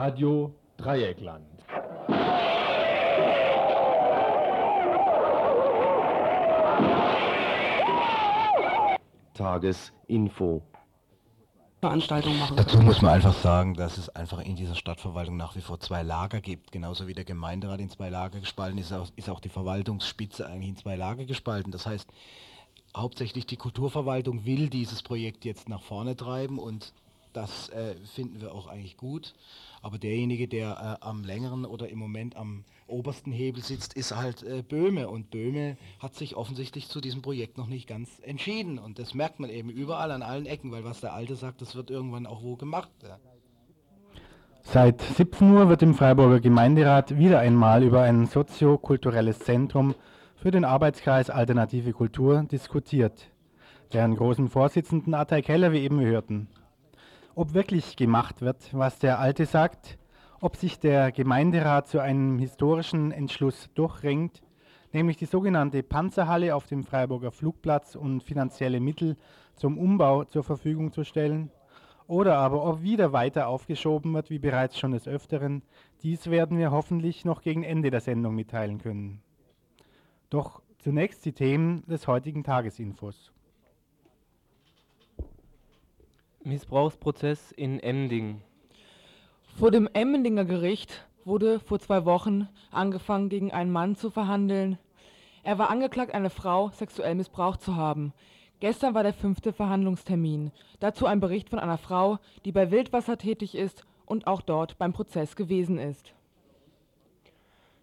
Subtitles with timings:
[0.00, 1.44] Radio Dreieckland.
[9.34, 10.62] Tagesinfo.
[11.82, 12.56] Veranstaltung machen.
[12.56, 16.02] Dazu muss man einfach sagen, dass es einfach in dieser Stadtverwaltung nach wie vor zwei
[16.02, 16.72] Lager gibt.
[16.72, 20.76] Genauso wie der Gemeinderat in zwei Lager gespalten ist, ist auch die Verwaltungsspitze eigentlich in
[20.78, 21.72] zwei Lager gespalten.
[21.72, 22.08] Das heißt,
[22.96, 26.94] hauptsächlich die Kulturverwaltung will dieses Projekt jetzt nach vorne treiben und
[27.32, 29.34] das äh, finden wir auch eigentlich gut.
[29.82, 34.42] Aber derjenige, der äh, am längeren oder im Moment am obersten Hebel sitzt, ist halt
[34.42, 35.08] äh, Böhme.
[35.08, 38.78] Und Böhme hat sich offensichtlich zu diesem Projekt noch nicht ganz entschieden.
[38.78, 41.74] Und das merkt man eben überall an allen Ecken, weil was der Alte sagt, das
[41.74, 42.90] wird irgendwann auch wo gemacht.
[43.02, 43.18] Ja.
[44.62, 49.94] Seit 17 Uhr wird im Freiburger Gemeinderat wieder einmal über ein soziokulturelles Zentrum
[50.36, 53.30] für den Arbeitskreis Alternative Kultur diskutiert.
[53.92, 56.48] Deren großen Vorsitzenden Atay Keller, wie eben hörten
[57.40, 59.96] ob wirklich gemacht wird, was der Alte sagt,
[60.42, 64.42] ob sich der Gemeinderat zu einem historischen Entschluss durchringt,
[64.92, 69.16] nämlich die sogenannte Panzerhalle auf dem Freiburger Flugplatz und finanzielle Mittel
[69.56, 71.50] zum Umbau zur Verfügung zu stellen,
[72.06, 75.62] oder aber ob wieder weiter aufgeschoben wird, wie bereits schon des Öfteren.
[76.02, 79.22] Dies werden wir hoffentlich noch gegen Ende der Sendung mitteilen können.
[80.28, 83.32] Doch zunächst die Themen des heutigen Tagesinfos.
[86.44, 88.40] Missbrauchsprozess in Emding.
[89.58, 94.78] Vor dem Emmendinger Gericht wurde vor zwei Wochen angefangen, gegen einen Mann zu verhandeln.
[95.42, 98.12] Er war angeklagt, eine Frau sexuell missbraucht zu haben.
[98.60, 100.50] Gestern war der fünfte Verhandlungstermin.
[100.80, 104.92] Dazu ein Bericht von einer Frau, die bei Wildwasser tätig ist und auch dort beim
[104.92, 106.14] Prozess gewesen ist.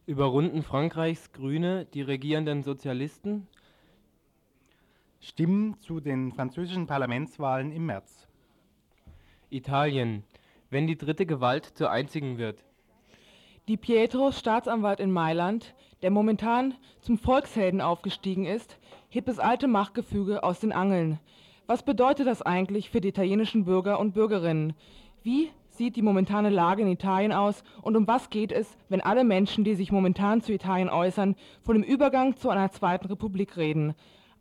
[0.06, 3.48] Überrunden Frankreichs Grüne die regierenden Sozialisten?
[5.20, 8.27] Stimmen zu den französischen Parlamentswahlen im März.
[9.50, 10.24] Italien,
[10.70, 12.64] wenn die dritte Gewalt zur einzigen wird.
[13.68, 18.78] Die Pietro, Staatsanwalt in Mailand, der momentan zum Volkshelden aufgestiegen ist,
[19.10, 21.20] hebt das alte Machtgefüge aus den Angeln.
[21.66, 24.74] Was bedeutet das eigentlich für die italienischen Bürger und Bürgerinnen?
[25.24, 29.24] Wie sieht die momentane Lage in Italien aus und um was geht es, wenn alle
[29.24, 33.96] Menschen, die sich momentan zu Italien äußern, von dem Übergang zu einer zweiten Republik reden?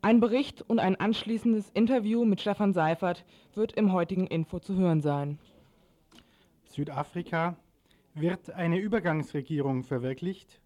[0.07, 3.25] Ein Bericht und ein anschließendes Interview mit Stefan Seifert
[3.55, 5.37] wird im heutigen Info zu hören sein.
[6.63, 7.57] Südafrika
[8.13, 10.61] wird eine Übergangsregierung verwirklicht.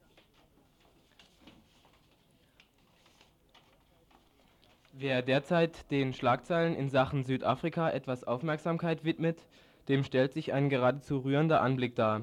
[4.93, 9.47] Wer derzeit den Schlagzeilen in Sachen Südafrika etwas Aufmerksamkeit widmet,
[9.87, 12.21] dem stellt sich ein geradezu rührender Anblick dar.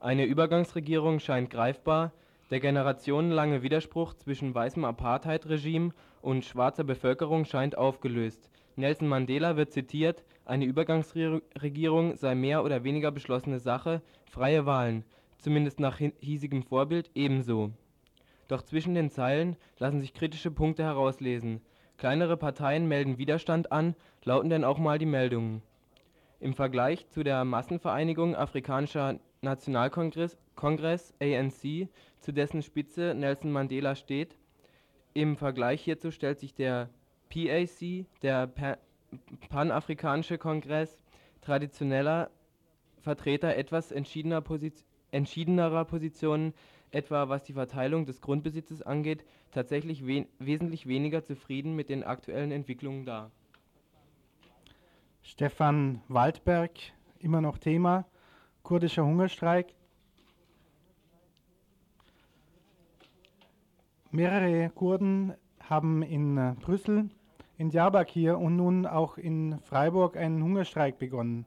[0.00, 2.10] Eine Übergangsregierung scheint greifbar,
[2.50, 5.92] der generationenlange Widerspruch zwischen weißem Apartheid-Regime
[6.26, 8.50] und schwarzer Bevölkerung scheint aufgelöst.
[8.74, 15.04] Nelson Mandela wird zitiert, eine Übergangsregierung sei mehr oder weniger beschlossene Sache, freie Wahlen,
[15.38, 17.70] zumindest nach hiesigem Vorbild, ebenso.
[18.48, 21.60] Doch zwischen den Zeilen lassen sich kritische Punkte herauslesen.
[21.96, 23.94] Kleinere Parteien melden Widerstand an,
[24.24, 25.62] lauten denn auch mal die Meldungen.
[26.40, 31.88] Im Vergleich zu der Massenvereinigung Afrikanischer Nationalkongress Kongress ANC,
[32.18, 34.36] zu dessen Spitze Nelson Mandela steht.
[35.16, 36.90] Im Vergleich hierzu stellt sich der
[37.30, 38.52] PAC, der
[39.48, 41.00] Panafrikanische Kongress,
[41.40, 42.30] traditioneller
[43.00, 46.52] Vertreter etwas entschiedener Position, entschiedenerer Positionen,
[46.90, 52.52] etwa was die Verteilung des Grundbesitzes angeht, tatsächlich we wesentlich weniger zufrieden mit den aktuellen
[52.52, 53.30] Entwicklungen dar.
[55.22, 56.72] Stefan Waldberg,
[57.20, 58.04] immer noch Thema,
[58.62, 59.68] kurdischer Hungerstreik.
[64.16, 65.34] Mehrere Kurden
[65.68, 67.10] haben in äh, Brüssel,
[67.58, 71.44] in Diyarbakir und nun auch in Freiburg einen Hungerstreik begonnen.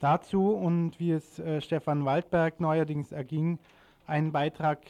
[0.00, 3.60] Dazu und wie es äh, Stefan Waldberg neuerdings erging,
[4.08, 4.80] ein Beitrag,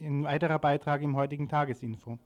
[0.00, 2.18] ein weiterer Beitrag im heutigen Tagesinfo.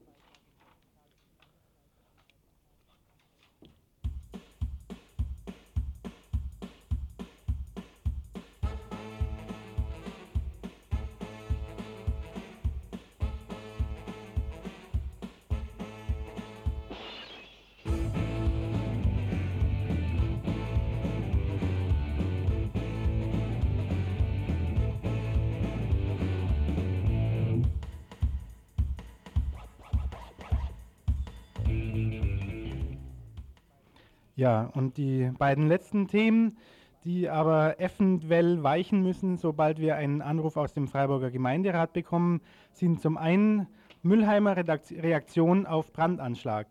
[34.37, 36.57] Ja, und die beiden letzten Themen,
[37.03, 42.41] die aber eventuell weichen müssen, sobald wir einen Anruf aus dem Freiburger Gemeinderat bekommen,
[42.71, 43.65] sind zum einen
[44.03, 46.67] Müllheimer Reaktion auf Brandanschlag.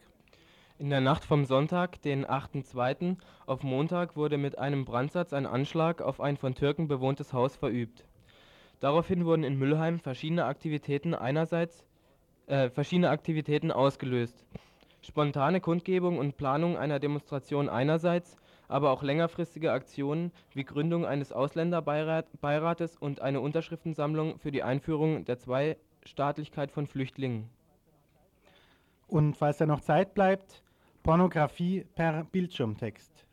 [0.79, 3.17] In der Nacht vom Sonntag, den 8.2.
[3.47, 8.05] auf Montag wurde mit einem Brandsatz ein Anschlag auf ein von Türken bewohntes Haus verübt.
[8.79, 11.85] Daraufhin wurden in Mülheim verschiedene Aktivitäten einerseits
[12.47, 14.47] äh, verschiedene Aktivitäten ausgelöst.
[15.06, 18.37] Spontane Kundgebung und Planung einer Demonstration einerseits,
[18.67, 25.38] aber auch längerfristige Aktionen wie Gründung eines Ausländerbeirates und eine Unterschriftensammlung für die Einführung der
[25.38, 27.49] Zweistaatlichkeit von Flüchtlingen.
[29.06, 30.64] Und falls da noch Zeit bleibt,
[31.05, 33.25] Pornografie per Bildschirmtext.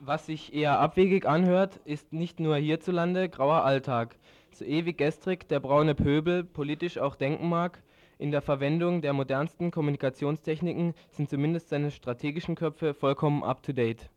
[0.00, 4.16] Was sich eher abwegig anhört, ist nicht nur hierzulande grauer Alltag.
[4.52, 7.82] So ewig gestrig der braune Pöbel politisch auch denken mag,
[8.18, 14.10] in der Verwendung der modernsten Kommunikationstechniken sind zumindest seine strategischen Köpfe vollkommen up-to-date.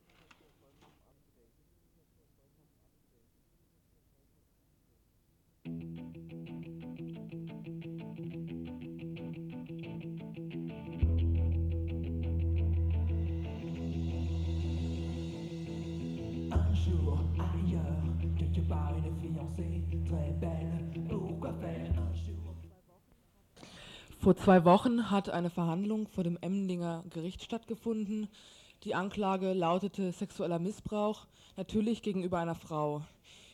[24.23, 28.29] Vor zwei Wochen hat eine Verhandlung vor dem Emdinger Gericht stattgefunden.
[28.85, 31.27] Die Anklage lautete sexueller Missbrauch,
[31.57, 33.01] natürlich gegenüber einer Frau.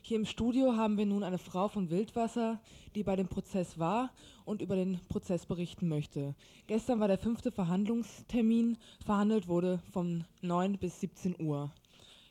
[0.04, 2.60] Hier im Studio haben wir nun eine Frau von Wildwasser,
[2.94, 4.12] die bei dem Prozess war
[4.45, 6.36] und über den Prozess berichten möchte.
[6.68, 8.77] Gestern war der fünfte Verhandlungstermin.
[9.04, 11.72] Verhandelt wurde von 9 bis 17 Uhr.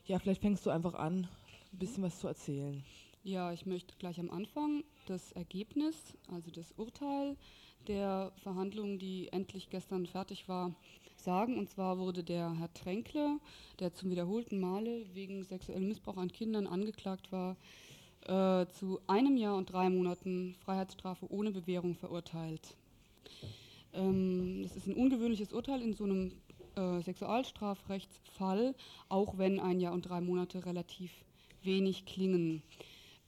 [0.05, 1.27] Ja, vielleicht fängst du einfach an,
[1.73, 2.83] ein bisschen was zu erzählen.
[3.23, 5.95] Ja, ich möchte gleich am Anfang das Ergebnis,
[6.31, 7.35] also das Urteil
[7.87, 10.73] der Verhandlung, die endlich gestern fertig war,
[11.17, 11.57] sagen.
[11.57, 13.39] Und zwar wurde der Herr Tränkle,
[13.79, 17.57] der zum wiederholten Male wegen sexuellem Missbrauch an Kindern angeklagt war,
[18.25, 22.75] äh, zu einem Jahr und drei Monaten Freiheitsstrafe ohne Bewährung verurteilt.
[23.93, 26.31] Ähm, das ist ein ungewöhnliches Urteil in so einem
[26.75, 28.75] äh, Sexualstrafrechtsfall,
[29.07, 31.11] auch wenn ein Jahr und drei Monate relativ
[31.63, 32.61] wenig klingen.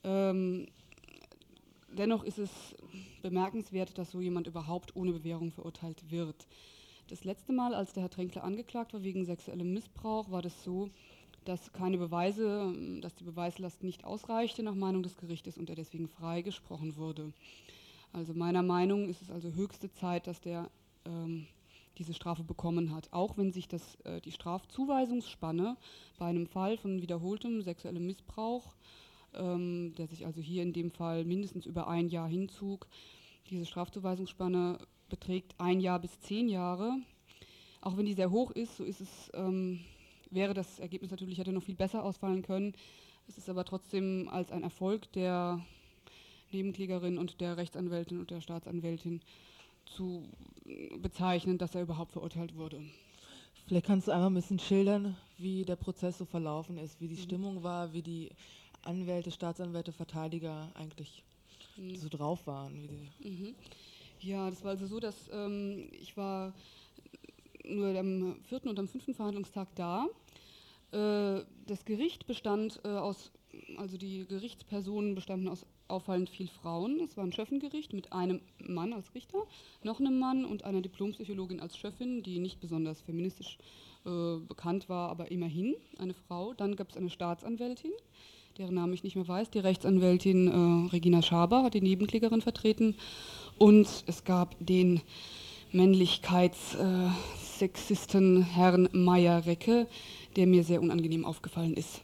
[0.04, 0.66] Ähm,
[1.88, 2.50] dennoch ist es
[3.22, 6.46] bemerkenswert, dass so jemand überhaupt ohne Bewährung verurteilt wird.
[7.08, 10.90] Das letzte Mal, als der Herr Tränkle angeklagt war wegen sexuellem Missbrauch, war das so,
[11.44, 16.08] dass keine Beweise, dass die Beweislast nicht ausreichte nach Meinung des Gerichtes und er deswegen
[16.08, 17.32] freigesprochen wurde.
[18.12, 20.70] Also meiner Meinung ist es also höchste Zeit, dass der
[21.04, 21.46] ähm,
[21.98, 23.12] diese Strafe bekommen hat.
[23.12, 25.76] Auch wenn sich das, äh, die Strafzuweisungsspanne
[26.18, 28.74] bei einem Fall von wiederholtem sexuellem Missbrauch
[29.34, 32.86] ähm, der sich also hier in dem Fall mindestens über ein Jahr hinzog.
[33.50, 34.78] Diese Strafzuweisungsspanne
[35.08, 36.98] beträgt ein Jahr bis zehn Jahre.
[37.80, 39.80] Auch wenn die sehr hoch ist, so ist es, ähm,
[40.30, 42.74] wäre das Ergebnis natürlich hätte noch viel besser ausfallen können.
[43.28, 45.60] Es ist aber trotzdem als ein Erfolg der
[46.52, 49.20] Nebenklägerin und der Rechtsanwältin und der Staatsanwältin
[49.86, 50.28] zu
[50.98, 52.80] bezeichnen, dass er überhaupt verurteilt wurde.
[53.66, 57.16] Vielleicht kannst du einmal ein bisschen schildern, wie der Prozess so verlaufen ist, wie die
[57.16, 57.22] mhm.
[57.22, 58.30] Stimmung war, wie die
[58.84, 61.22] Anwälte, Staatsanwälte, Verteidiger eigentlich
[61.76, 61.96] mhm.
[61.96, 63.14] so drauf waren.
[63.20, 63.54] Mhm.
[64.20, 66.52] Ja, das war also so, dass ähm, ich war
[67.64, 70.06] nur am vierten und am fünften Verhandlungstag da.
[70.92, 73.32] Äh, das Gericht bestand äh, aus,
[73.76, 77.00] also die Gerichtspersonen bestanden aus auffallend viel Frauen.
[77.00, 79.38] Es war ein Schöffengericht mit einem Mann als Richter,
[79.82, 83.58] noch einem Mann und einer Diplompsychologin als Schöffin, die nicht besonders feministisch
[84.04, 86.54] äh, bekannt war, aber immerhin eine Frau.
[86.54, 87.92] Dann gab es eine Staatsanwältin,
[88.58, 89.50] deren Namen ich nicht mehr weiß.
[89.50, 92.96] Die Rechtsanwältin äh, Regina Schaber hat die Nebenklägerin vertreten.
[93.58, 95.02] Und es gab den
[95.72, 99.86] Männlichkeitssexisten äh, Herrn Meyer-Recke,
[100.36, 102.02] der mir sehr unangenehm aufgefallen ist.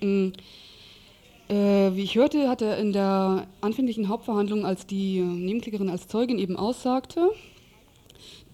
[0.00, 0.32] Mhm.
[1.50, 6.38] Äh, wie ich hörte, hat er in der anfänglichen Hauptverhandlung, als die Nebenklägerin als Zeugin
[6.38, 7.28] eben aussagte,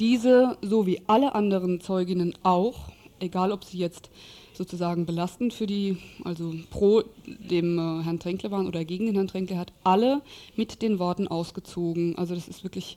[0.01, 2.89] diese, so wie alle anderen Zeuginnen auch,
[3.21, 4.09] egal ob sie jetzt
[4.55, 9.29] sozusagen belastend für die, also pro dem äh, Herrn Tränkle waren oder gegen den Herrn
[9.29, 10.23] Tränkle, hat alle
[10.57, 12.17] mit den Worten ausgezogen.
[12.17, 12.97] Also das ist wirklich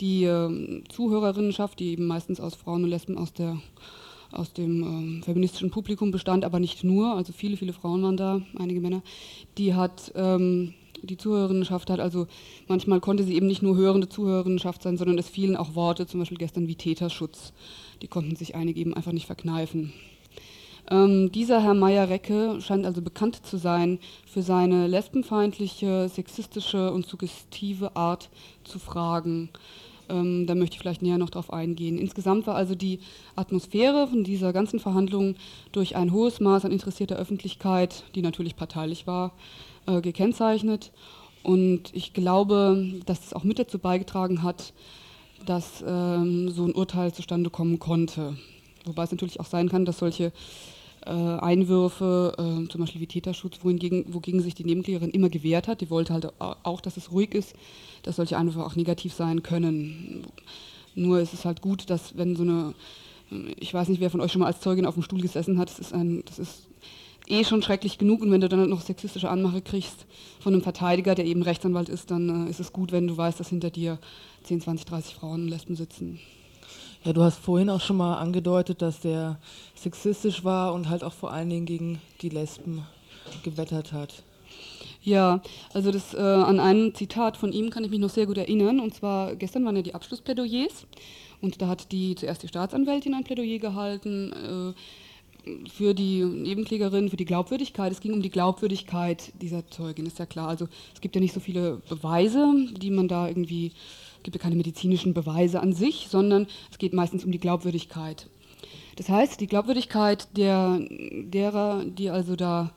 [0.00, 3.58] die äh, Zuhörerinnenschaft, die eben meistens aus Frauen und Lesben aus der
[4.32, 8.40] aus dem äh, feministischen Publikum bestand, aber nicht nur, also viele, viele Frauen waren da,
[8.58, 9.02] einige Männer,
[9.58, 12.26] die hat ähm, die Zuhörerinnenschaft hat, also
[12.68, 16.20] manchmal konnte sie eben nicht nur hörende Zuhörerinnenschaft sein, sondern es fielen auch Worte, zum
[16.20, 17.52] Beispiel gestern wie Täterschutz.
[18.02, 19.92] Die konnten sich einige eben einfach nicht verkneifen.
[20.88, 27.96] Ähm, dieser Herr Meyer-Recke scheint also bekannt zu sein für seine lesbenfeindliche, sexistische und suggestive
[27.96, 28.30] Art
[28.62, 29.50] zu fragen.
[30.08, 31.98] Ähm, da möchte ich vielleicht näher noch darauf eingehen.
[31.98, 33.00] Insgesamt war also die
[33.34, 35.34] Atmosphäre von dieser ganzen Verhandlung
[35.72, 39.32] durch ein hohes Maß an interessierter Öffentlichkeit, die natürlich parteilich war,
[39.86, 40.92] äh, gekennzeichnet.
[41.42, 44.72] Und ich glaube, dass es auch mit dazu beigetragen hat,
[45.44, 48.36] dass ähm, so ein Urteil zustande kommen konnte.
[48.84, 50.32] Wobei es natürlich auch sein kann, dass solche
[51.10, 55.90] Einwürfe, äh, zum Beispiel wie Täterschutz, wohingegen, wogegen sich die Nebenklägerin immer gewehrt hat, die
[55.90, 57.54] wollte halt auch, dass es ruhig ist,
[58.02, 60.26] dass solche Einwürfe auch negativ sein können.
[60.94, 62.74] Nur ist es halt gut, dass wenn so eine,
[63.58, 65.68] ich weiß nicht, wer von euch schon mal als Zeugin auf dem Stuhl gesessen hat,
[65.68, 66.68] das ist, ein, das ist
[67.28, 70.06] eh schon schrecklich genug und wenn du dann noch sexistische Anmache kriegst
[70.40, 73.38] von einem Verteidiger, der eben Rechtsanwalt ist, dann äh, ist es gut, wenn du weißt,
[73.38, 73.98] dass hinter dir
[74.44, 76.20] 10, 20, 30 Frauen und Lesben sitzen.
[77.06, 79.38] Ja, du hast vorhin auch schon mal angedeutet, dass der
[79.76, 82.84] sexistisch war und halt auch vor allen Dingen gegen die Lesben
[83.44, 84.24] gewettert hat.
[85.02, 85.40] Ja,
[85.72, 88.80] also das äh, an ein Zitat von ihm kann ich mich noch sehr gut erinnern.
[88.80, 90.88] Und zwar gestern waren ja die Abschlussplädoyers
[91.40, 94.74] und da hat die zuerst die Staatsanwältin ein Plädoyer gehalten
[95.44, 97.92] äh, für die Nebenklägerin, für die Glaubwürdigkeit.
[97.92, 100.48] Es ging um die Glaubwürdigkeit dieser Zeugin, ist ja klar.
[100.48, 103.70] Also es gibt ja nicht so viele Beweise, die man da irgendwie
[104.26, 108.28] gibt ja keine medizinischen Beweise an sich, sondern es geht meistens um die Glaubwürdigkeit.
[108.96, 112.72] Das heißt, die Glaubwürdigkeit der, derer, die also da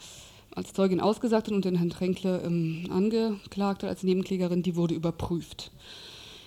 [0.54, 5.72] als Zeugin ausgesagt und den Herrn Tränkle ähm, angeklagt hat als Nebenklägerin, die wurde überprüft.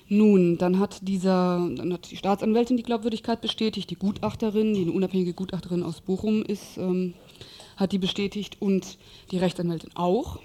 [0.09, 4.92] Nun, dann hat dieser, dann hat die Staatsanwältin die Glaubwürdigkeit bestätigt, die Gutachterin, die eine
[4.92, 7.14] unabhängige Gutachterin aus Bochum ist, ähm,
[7.76, 8.99] hat die bestätigt und
[9.32, 10.38] die Rechtsanwältin auch.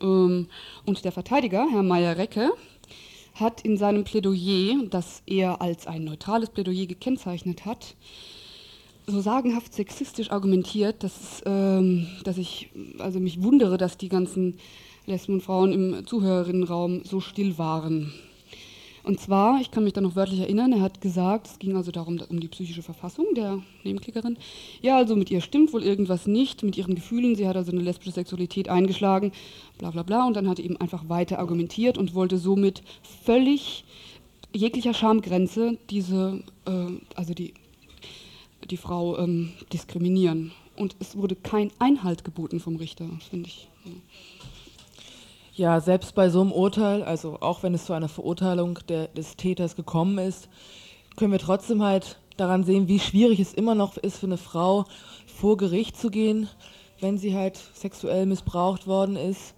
[0.00, 0.48] Ähm,
[0.86, 2.50] und der Verteidiger, Herr Meyer-Recke,
[3.38, 7.94] hat in seinem Plädoyer, das er als ein neutrales Plädoyer gekennzeichnet hat,
[9.06, 14.58] so sagenhaft sexistisch argumentiert, dass, ähm, dass ich also mich wundere, dass die ganzen
[15.06, 18.12] Lesben und Frauen im Zuhörerinnenraum so still waren.
[19.06, 21.92] Und zwar, ich kann mich da noch wörtlich erinnern, er hat gesagt, es ging also
[21.92, 24.36] darum, um die psychische Verfassung der Nebenklickerin.
[24.82, 27.82] Ja, also mit ihr stimmt wohl irgendwas nicht, mit ihren Gefühlen, sie hat also eine
[27.82, 29.30] lesbische Sexualität eingeschlagen,
[29.78, 30.26] bla bla bla.
[30.26, 32.82] Und dann hat er eben einfach weiter argumentiert und wollte somit
[33.22, 33.84] völlig
[34.52, 37.54] jeglicher Schamgrenze diese, äh, also die,
[38.68, 40.50] die Frau ähm, diskriminieren.
[40.74, 43.68] Und es wurde kein Einhalt geboten vom Richter, finde ich.
[43.84, 43.92] Ja.
[45.56, 49.36] Ja, selbst bei so einem Urteil, also auch wenn es zu einer Verurteilung der, des
[49.36, 50.50] Täters gekommen ist,
[51.16, 54.84] können wir trotzdem halt daran sehen, wie schwierig es immer noch ist für eine Frau
[55.24, 56.50] vor Gericht zu gehen,
[57.00, 59.54] wenn sie halt sexuell missbraucht worden ist,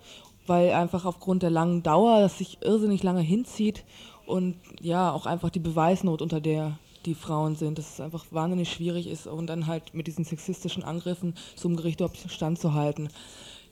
[0.46, 3.82] weil einfach aufgrund der langen Dauer das sich irrsinnig lange hinzieht
[4.24, 8.72] und ja, auch einfach die Beweisnot, unter der die Frauen sind, dass es einfach wahnsinnig
[8.72, 13.08] schwierig ist und dann halt mit diesen sexistischen Angriffen zum Gericht überhaupt standzuhalten.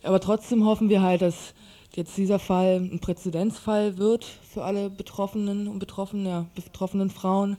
[0.03, 1.55] Aber trotzdem hoffen wir halt, dass
[1.95, 7.57] jetzt dieser Fall ein Präzedenzfall wird für alle Betroffenen und Betroffenen, ja, betroffenen Frauen.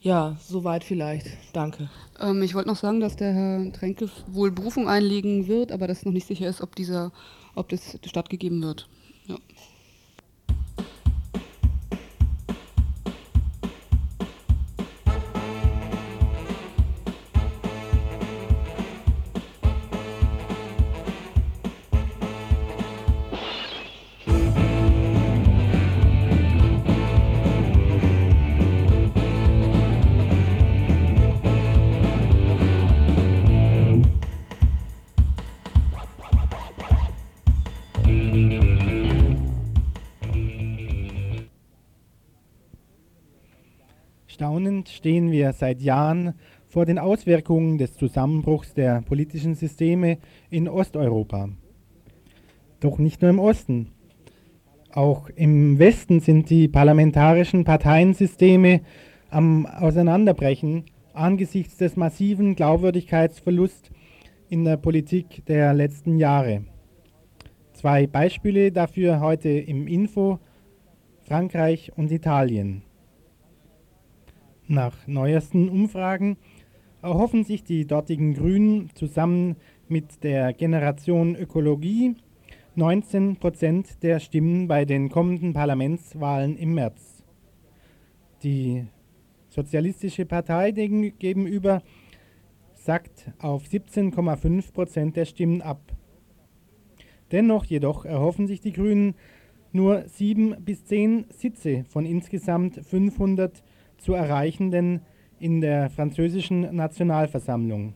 [0.00, 1.28] Ja, soweit vielleicht.
[1.54, 1.88] Danke.
[2.20, 6.04] Ähm, ich wollte noch sagen, dass der Herr Tränke wohl Berufung einlegen wird, aber dass
[6.04, 7.10] noch nicht sicher ist, ob, dieser,
[7.54, 8.86] ob das stattgegeben wird.
[9.26, 9.36] Ja.
[44.84, 46.34] Staunend stehen wir seit Jahren
[46.68, 50.18] vor den Auswirkungen des Zusammenbruchs der politischen Systeme
[50.50, 51.48] in Osteuropa.
[52.80, 53.92] Doch nicht nur im Osten.
[54.92, 58.82] Auch im Westen sind die parlamentarischen Parteiensysteme
[59.30, 63.90] am Auseinanderbrechen angesichts des massiven Glaubwürdigkeitsverlusts
[64.48, 66.64] in der Politik der letzten Jahre.
[67.72, 70.38] Zwei Beispiele dafür heute im Info
[71.22, 72.82] Frankreich und Italien.
[74.66, 76.38] Nach neuesten Umfragen
[77.02, 79.56] erhoffen sich die dortigen Grünen zusammen
[79.88, 82.16] mit der Generation Ökologie
[82.74, 87.22] 19 Prozent der Stimmen bei den kommenden Parlamentswahlen im März.
[88.42, 88.86] Die
[89.50, 91.82] Sozialistische Partei gegenüber
[92.72, 95.92] sackt auf 17,5 Prozent der Stimmen ab.
[97.32, 99.14] Dennoch jedoch erhoffen sich die Grünen
[99.72, 103.62] nur sieben bis zehn Sitze von insgesamt 500
[104.04, 105.00] zu erreichenden
[105.40, 107.94] in der französischen Nationalversammlung.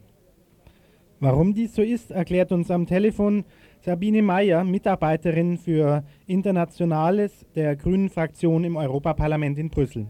[1.21, 3.45] Warum dies so ist, erklärt uns am Telefon
[3.81, 10.07] Sabine Mayer, Mitarbeiterin für Internationales der Grünen Fraktion im Europaparlament in Brüssel.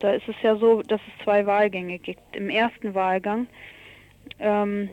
[0.00, 2.36] Da ist es ja so, dass es zwei Wahlgänge gibt.
[2.36, 3.46] Im ersten Wahlgang
[4.38, 4.90] ähm,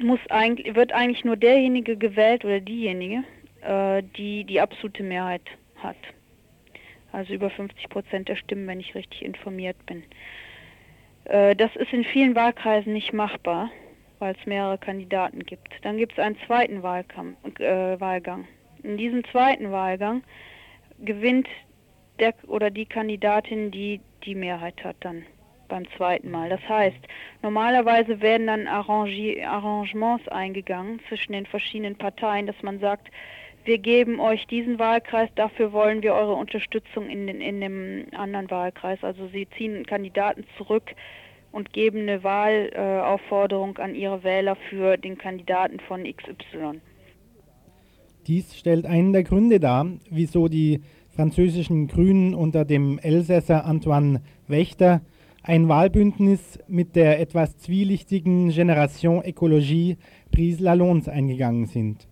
[0.00, 3.24] muss eigentlich, wird eigentlich nur derjenige gewählt oder diejenige,
[3.62, 5.42] äh, die die absolute Mehrheit
[5.76, 5.96] hat.
[7.12, 10.02] Also über 50 Prozent der Stimmen, wenn ich richtig informiert bin.
[11.24, 13.70] Äh, das ist in vielen Wahlkreisen nicht machbar,
[14.18, 15.72] weil es mehrere Kandidaten gibt.
[15.82, 18.46] Dann gibt es einen zweiten Wahlkampf, äh, Wahlgang.
[18.82, 20.22] In diesem zweiten Wahlgang
[20.98, 21.48] gewinnt
[22.18, 25.24] der oder die Kandidatin, die die Mehrheit hat dann
[25.68, 26.48] beim zweiten Mal.
[26.48, 26.98] Das heißt,
[27.42, 33.08] normalerweise werden dann Arrangements eingegangen zwischen den verschiedenen Parteien, dass man sagt,
[33.68, 38.50] wir geben euch diesen Wahlkreis, dafür wollen wir eure Unterstützung in, den, in dem anderen
[38.50, 38.98] Wahlkreis.
[39.02, 40.94] Also sie ziehen Kandidaten zurück
[41.52, 46.80] und geben eine Wahlaufforderung an ihre Wähler für den Kandidaten von XY.
[48.26, 50.80] Dies stellt einen der Gründe dar, wieso die
[51.14, 55.02] französischen Grünen unter dem Elsässer Antoine Wächter
[55.42, 59.98] ein Wahlbündnis mit der etwas zwielichtigen Generation Ecologie
[60.30, 62.07] Prise Lalonde eingegangen sind.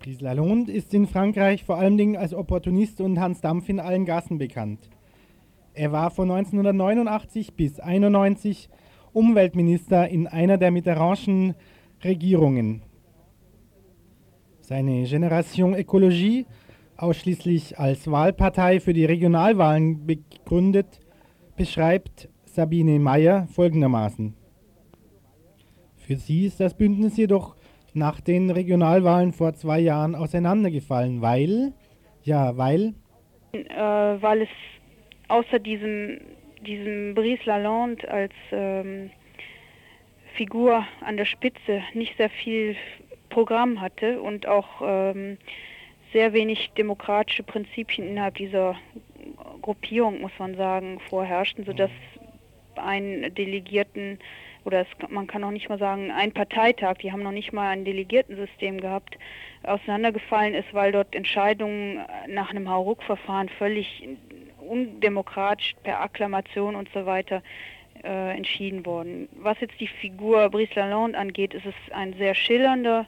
[0.00, 4.06] Prise Lalonde ist in Frankreich vor allen Dingen als Opportunist und Hans Dampf in allen
[4.06, 4.88] Gassen bekannt.
[5.74, 8.70] Er war von 1989 bis 1991
[9.12, 11.54] Umweltminister in einer der Mitterrandschen
[12.02, 12.80] Regierungen.
[14.62, 16.46] Seine Generation Ecologie,
[16.96, 21.00] ausschließlich als Wahlpartei für die Regionalwahlen begründet,
[21.56, 24.34] beschreibt Sabine Meyer folgendermaßen.
[25.96, 27.54] Für sie ist das Bündnis jedoch
[27.94, 31.72] nach den Regionalwahlen vor zwei Jahren auseinandergefallen, weil,
[32.22, 32.94] ja, weil?
[33.52, 34.48] Äh, weil es
[35.28, 36.20] außer diesem,
[36.66, 39.10] diesem Brice Lalonde als ähm,
[40.34, 42.76] Figur an der Spitze nicht sehr viel
[43.28, 45.38] Programm hatte und auch ähm,
[46.12, 48.76] sehr wenig demokratische Prinzipien innerhalb dieser
[49.62, 51.90] Gruppierung, muss man sagen, vorherrschten, sodass
[52.76, 54.18] ein Delegierten
[54.64, 57.68] oder es, man kann auch nicht mal sagen, ein Parteitag, die haben noch nicht mal
[57.68, 59.18] ein Delegiertensystem gehabt,
[59.62, 64.08] auseinandergefallen ist, weil dort Entscheidungen nach einem Hauruck-Verfahren völlig
[64.58, 67.42] undemokratisch per Akklamation und so weiter
[68.04, 69.28] äh, entschieden worden.
[69.36, 73.06] Was jetzt die Figur Brice Lalonde angeht, ist es ein sehr schillernder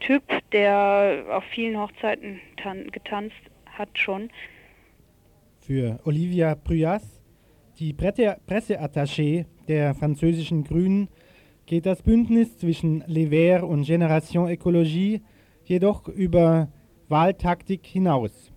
[0.00, 2.40] Typ, der auf vielen Hochzeiten
[2.92, 4.30] getanzt hat schon.
[5.60, 7.22] Für Olivia Bruyas,
[7.78, 11.08] die Presseattachée der französischen Grünen,
[11.66, 15.20] geht das Bündnis zwischen Les Verts und Génération Écologie
[15.64, 16.68] jedoch über
[17.08, 18.52] Wahltaktik hinaus.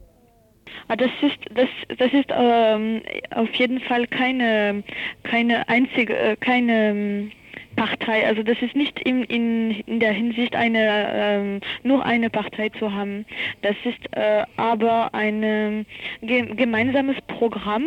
[0.87, 4.83] Ah, das ist, das, das ist ähm, auf jeden Fall keine,
[5.23, 7.31] keine einzige, äh, keine ähm,
[7.75, 8.25] Partei.
[8.25, 12.93] Also das ist nicht in, in, in der Hinsicht eine ähm, nur eine Partei zu
[12.93, 13.25] haben.
[13.61, 15.85] Das ist äh, aber ein
[16.21, 17.85] ge gemeinsames Programm.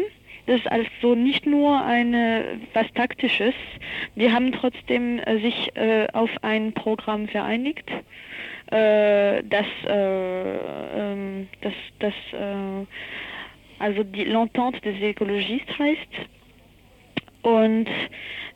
[0.51, 3.55] Das ist also nicht nur eine was taktisches.
[4.17, 7.89] Wir haben trotzdem äh, sich äh, auf ein Programm vereinigt,
[8.73, 10.57] äh, das äh,
[10.99, 12.85] ähm, das das äh,
[13.79, 16.09] also die l'entente des écologistes heißt
[17.43, 17.87] und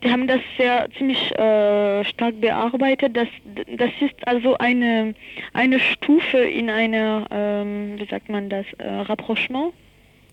[0.03, 3.15] die haben das sehr ziemlich äh, stark bearbeitet.
[3.15, 3.29] Das,
[3.77, 5.15] das ist also eine,
[5.53, 9.71] eine Stufe in einer, ähm, wie sagt man das, äh, Rapprochement?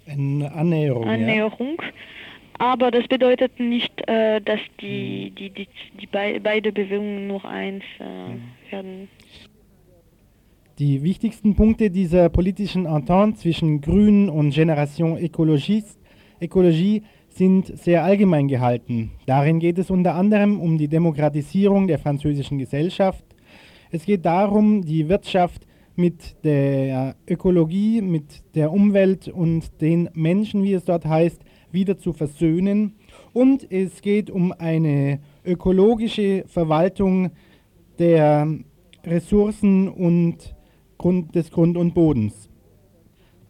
[0.06, 1.08] Eine Annäherung.
[1.08, 1.76] Annäherung.
[1.80, 1.88] Ja.
[2.58, 5.34] Aber das bedeutet nicht, äh, dass die, hm.
[5.34, 5.68] die, die,
[6.00, 8.42] die be beide Bewegungen nur eins äh, hm.
[8.70, 9.08] werden.
[10.78, 19.12] Die wichtigsten Punkte dieser politischen Entente zwischen Grünen und Generation Ökologie sind sehr allgemein gehalten.
[19.26, 23.24] Darin geht es unter anderem um die Demokratisierung der französischen Gesellschaft.
[23.90, 30.72] Es geht darum, die Wirtschaft mit der Ökologie, mit der Umwelt und den Menschen, wie
[30.72, 32.94] es dort heißt, wieder zu versöhnen.
[33.32, 37.30] Und es geht um eine ökologische Verwaltung
[37.98, 38.48] der
[39.04, 40.54] Ressourcen und
[40.98, 42.48] Grund, des Grund und Bodens.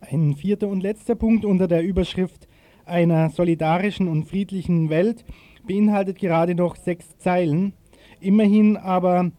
[0.00, 2.48] Ein vierter und letzter Punkt unter der Überschrift
[2.84, 5.24] einer solidarischen und friedlichen Welt
[5.66, 7.74] beinhaltet gerade noch sechs Zeilen.
[8.20, 9.30] Immerhin aber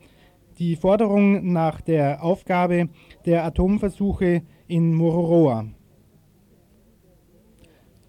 [0.63, 2.87] die Forderung nach der Aufgabe
[3.25, 5.65] der Atomversuche in Mururoa.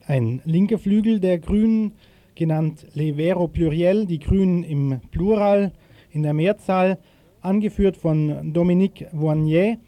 [0.07, 1.95] Ein linker Flügel der Grünen,
[2.37, 5.73] genannt Les Vero Pluriel, die Grünen im Plural,
[6.13, 6.99] in der Mehrzahl,
[7.41, 9.79] angeführt von Dominique Voignier,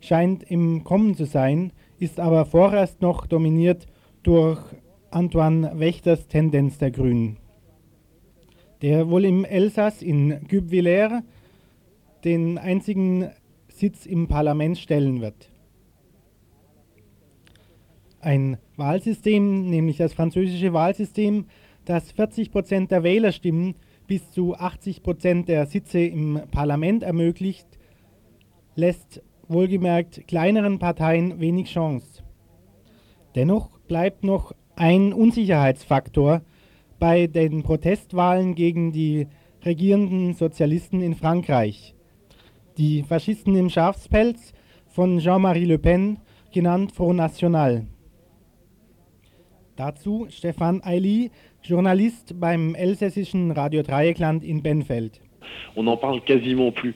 [0.00, 3.86] scheint im Kommen zu sein, ist aber vorerst noch dominiert
[4.22, 4.62] durch
[5.10, 7.36] Antoine Wächters Tendenz der Grünen,
[8.80, 11.22] der wohl im Elsass in Gübwiller
[12.24, 13.30] den einzigen
[13.68, 15.50] Sitz im Parlament stellen wird.
[18.20, 21.46] Ein Wahlsystem, nämlich das französische Wahlsystem,
[21.84, 23.74] das 40 Prozent der Wählerstimmen
[24.06, 27.66] bis zu 80 Prozent der Sitze im Parlament ermöglicht,
[28.74, 32.22] lässt wohlgemerkt kleineren Parteien wenig Chance.
[33.34, 36.42] Dennoch bleibt noch ein Unsicherheitsfaktor
[36.98, 39.26] bei den Protestwahlen gegen die
[39.64, 41.93] regierenden Sozialisten in Frankreich.
[42.76, 44.52] Die Faschisten im Schafspelz
[44.88, 46.18] von Jean-Marie Le Pen,
[46.52, 47.86] genannt Front National.
[49.76, 51.30] Dazu Stefan Eili,
[51.62, 55.20] Journalist beim elsässischen Radio Dreieckland in Benfeld.
[55.76, 56.94] On n'en parle quasiment plus.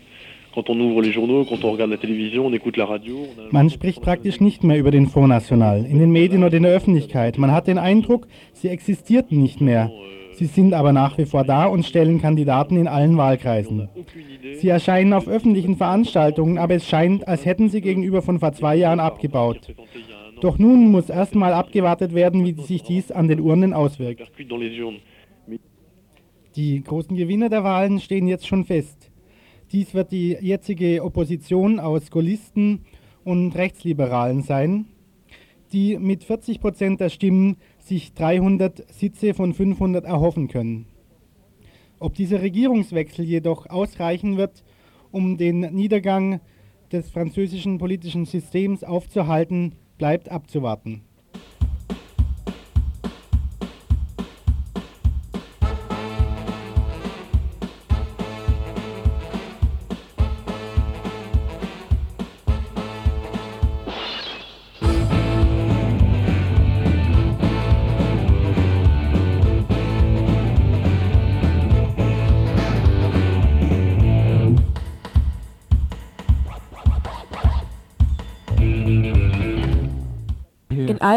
[3.53, 6.73] Man spricht praktisch nicht mehr über den Front National, in den Medien oder in der
[6.73, 7.39] Öffentlichkeit.
[7.39, 9.91] Man hat den Eindruck, sie existierten nicht mehr.
[10.39, 13.89] Sie sind aber nach wie vor da und stellen Kandidaten in allen Wahlkreisen.
[14.61, 18.77] Sie erscheinen auf öffentlichen Veranstaltungen, aber es scheint, als hätten sie gegenüber von vor zwei
[18.77, 19.75] Jahren abgebaut.
[20.41, 24.31] Doch nun muss erstmal abgewartet werden, wie sich dies an den Urnen auswirkt.
[26.55, 29.11] Die großen Gewinner der Wahlen stehen jetzt schon fest.
[29.73, 32.85] Dies wird die jetzige Opposition aus Gaullisten
[33.25, 34.87] und Rechtsliberalen sein,
[35.73, 37.57] die mit 40 Prozent der Stimmen
[37.89, 40.87] sich 300 Sitze von 500 erhoffen können.
[41.99, 44.63] Ob dieser Regierungswechsel jedoch ausreichen wird,
[45.11, 46.41] um den Niedergang
[46.93, 51.08] des französischen politischen Systems aufzuhalten, bleibt abzuwarten.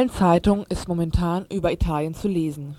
[0.01, 2.75] Allen Zeitungen ist momentan über Italien zu lesen.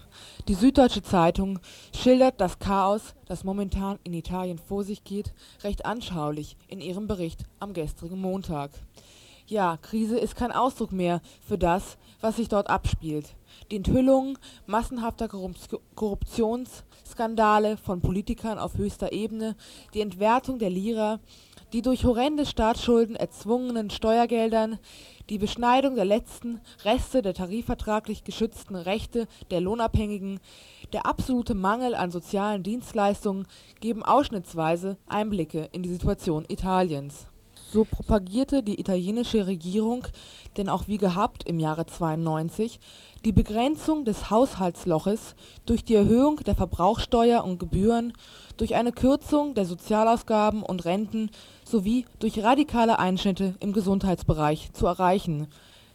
[0.48, 1.60] Die Süddeutsche Zeitung
[1.94, 5.32] schildert das Chaos, das momentan in Italien vor sich geht,
[5.62, 8.72] recht anschaulich in ihrem Bericht am gestrigen Montag.
[9.46, 13.36] Ja, Krise ist kein Ausdruck mehr für das, was sich dort abspielt.
[13.70, 15.28] Die Enthüllungen massenhafter
[15.94, 19.54] Korruptionsskandale von Politikern auf höchster Ebene,
[19.94, 21.20] die Entwertung der Lira,
[21.72, 24.78] die durch horrende Staatsschulden erzwungenen Steuergeldern,
[25.30, 30.40] die Beschneidung der letzten Reste der tarifvertraglich geschützten Rechte der Lohnabhängigen,
[30.92, 33.46] der absolute Mangel an sozialen Dienstleistungen
[33.80, 37.26] geben ausschnittsweise Einblicke in die Situation Italiens.
[37.72, 40.06] So propagierte die italienische Regierung
[40.56, 42.78] denn auch wie gehabt im Jahre 92
[43.24, 48.12] die Begrenzung des Haushaltsloches durch die Erhöhung der Verbrauchsteuer und Gebühren,
[48.56, 51.30] durch eine Kürzung der Sozialausgaben und Renten
[51.72, 55.48] sowie durch radikale Einschnitte im Gesundheitsbereich zu erreichen.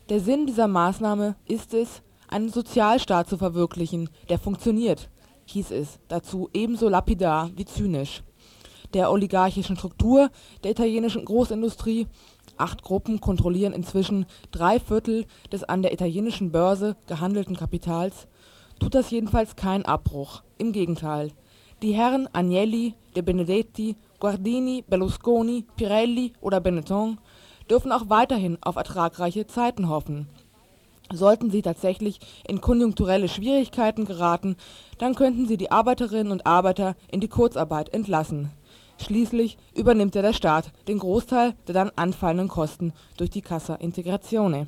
[0.10, 5.10] Der Sinn dieser Maßnahme ist es, einen Sozialstaat zu verwirklichen, der funktioniert,
[5.46, 8.24] hieß es dazu ebenso lapidar wie zynisch.
[8.94, 10.30] Der oligarchischen Struktur
[10.64, 12.08] der italienischen Großindustrie
[12.58, 18.28] Acht Gruppen kontrollieren inzwischen drei Viertel des an der italienischen Börse gehandelten Kapitals,
[18.80, 21.32] tut das jedenfalls keinen Abbruch, im Gegenteil.
[21.84, 27.20] Die Herren Agnelli, De Benedetti, Guardini, Berlusconi, Pirelli oder Benetton
[27.70, 30.28] dürfen auch weiterhin auf ertragreiche Zeiten hoffen.
[31.14, 34.58] Sollten sie tatsächlich in konjunkturelle Schwierigkeiten geraten,
[34.98, 38.52] dann könnten sie die Arbeiterinnen und Arbeiter in die Kurzarbeit entlassen
[39.00, 44.68] Schließlich übernimmt ja der Staat den Großteil der dann anfallenden Kosten durch die Cassa Integrazione.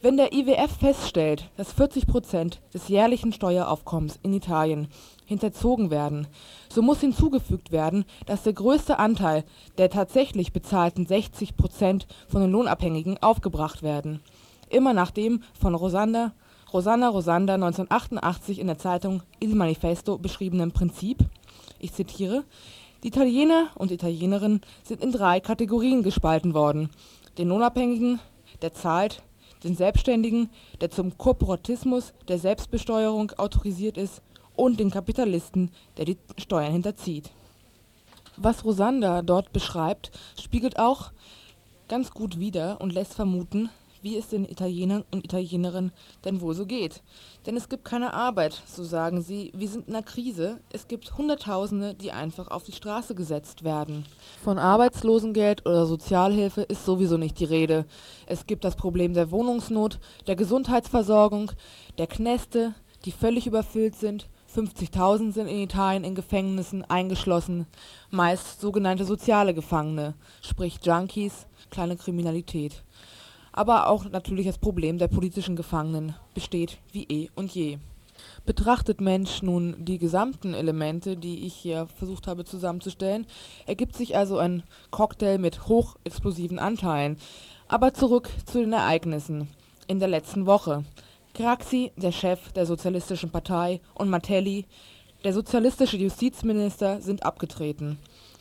[0.00, 4.88] Wenn der IWF feststellt, dass 40 Prozent des jährlichen Steueraufkommens in Italien
[5.28, 6.26] hinterzogen werden,
[6.70, 9.44] so muss hinzugefügt werden, dass der größte Anteil
[9.76, 14.20] der tatsächlich bezahlten 60 Prozent von den Lohnabhängigen aufgebracht werden.
[14.70, 16.32] Immer nach dem von Rosander,
[16.72, 21.18] Rosanna Rosander 1988 in der Zeitung Il Manifesto beschriebenen Prinzip,
[21.78, 22.44] ich zitiere,
[23.02, 26.88] die Italiener und Italienerinnen sind in drei Kategorien gespalten worden:
[27.36, 28.18] den Lohnabhängigen,
[28.62, 29.22] der zahlt,
[29.64, 34.22] den Selbstständigen, der zum Korporatismus der Selbstbesteuerung autorisiert ist,
[34.58, 37.30] und den Kapitalisten, der die Steuern hinterzieht.
[38.36, 41.12] Was Rosander dort beschreibt, spiegelt auch
[41.88, 43.70] ganz gut wider und lässt vermuten
[44.02, 45.92] wie es den Italienern und Italienerinnen
[46.24, 47.02] denn wohl so geht.
[47.46, 51.16] Denn es gibt keine Arbeit, so sagen sie, wir sind in einer Krise, es gibt
[51.16, 54.04] Hunderttausende, die einfach auf die Straße gesetzt werden.
[54.42, 57.86] Von Arbeitslosengeld oder Sozialhilfe ist sowieso nicht die Rede.
[58.26, 61.52] Es gibt das Problem der Wohnungsnot, der Gesundheitsversorgung,
[61.98, 67.66] der Knäste, die völlig überfüllt sind, 50.000 sind in Italien in Gefängnissen eingeschlossen,
[68.10, 72.82] meist sogenannte soziale Gefangene, sprich Junkies, kleine Kriminalität
[73.58, 77.78] aber auch natürlich das Problem der politischen Gefangenen besteht wie eh und je.
[78.46, 83.26] Betrachtet Mensch nun die gesamten Elemente, die ich hier versucht habe zusammenzustellen,
[83.66, 87.16] ergibt sich also ein Cocktail mit hochexplosiven Anteilen.
[87.66, 89.48] Aber zurück zu den Ereignissen
[89.88, 90.84] in der letzten Woche.
[91.38, 94.66] Craxi, der Chef der Sozialistischen Partei, und Martelli,
[95.22, 98.00] der sozialistische Justizminister, sind abgetreten.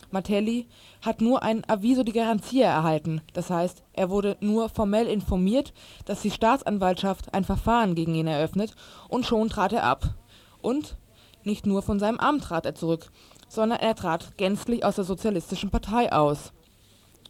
[0.10, 0.66] Martelli
[1.04, 5.74] hat nur ein Aviso di Garanzia erhalten, das heißt, er wurde nur formell informiert,
[6.06, 8.74] dass die Staatsanwaltschaft ein Verfahren gegen ihn eröffnet,
[9.10, 10.16] und schon trat er ab.
[10.64, 10.98] Und
[11.44, 13.12] nicht nur von seinem Amt trat er zurück,
[13.48, 16.52] sondern er trat gänzlich aus der Sozialistischen Partei aus.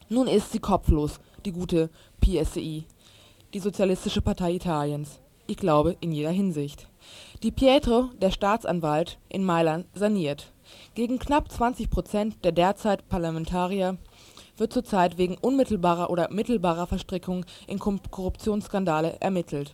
[0.08, 1.90] Nun ist sie kopflos, die gute
[2.22, 2.86] PSI,
[3.54, 5.20] die Sozialistische Partei Italiens.
[5.50, 6.90] Ich glaube, in jeder Hinsicht.
[7.42, 10.52] Di Pietro, der Staatsanwalt, in Mailand saniert
[10.94, 13.98] gegen knapp 20 Prozent der derzeit Parlamentarier
[14.58, 19.74] wird zurzeit wegen unmittelbarer oder mittelbarer Verstrickung in Korruptionsskandale ermittelt.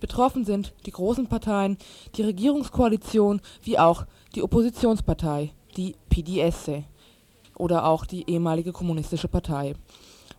[0.00, 1.76] Betroffen sind die großen Parteien,
[2.14, 6.70] die Regierungskoalition wie auch die Oppositionspartei, die PDS
[7.58, 9.74] oder auch die ehemalige Kommunistische Partei.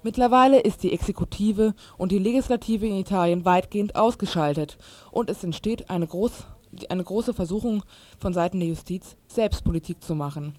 [0.03, 4.77] Mittlerweile ist die Exekutive und die Legislative in Italien weitgehend ausgeschaltet
[5.11, 6.45] und es entsteht eine groß
[6.89, 7.83] eine große Versuchung
[8.17, 10.55] von Seiten der Justiz, Selbstpolitik zu machen.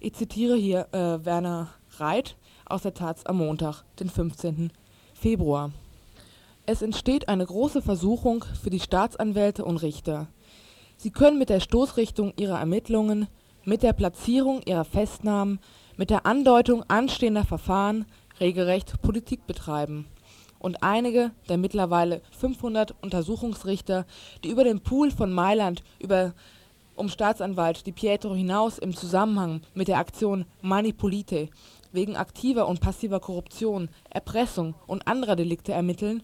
[0.00, 4.72] Ich zitiere hier äh, Werner Reit aus der Taz am Montag, den 15.
[5.12, 5.70] Februar.
[6.64, 10.28] Es entsteht eine große Versuchung für die Staatsanwälte und Richter.
[10.96, 13.28] Sie können mit der Stoßrichtung ihrer Ermittlungen,
[13.64, 15.58] mit der Platzierung ihrer Festnahmen,
[15.96, 18.06] mit der Andeutung anstehender Verfahren
[18.40, 20.06] regelrecht Politik betreiben
[20.58, 24.06] und einige der mittlerweile 500 Untersuchungsrichter,
[24.44, 26.34] die über den Pool von Mailand über
[26.94, 31.48] um Staatsanwalt Di Pietro hinaus im Zusammenhang mit der Aktion Mani Pulite
[31.92, 36.22] wegen aktiver und passiver Korruption, Erpressung und anderer Delikte ermitteln,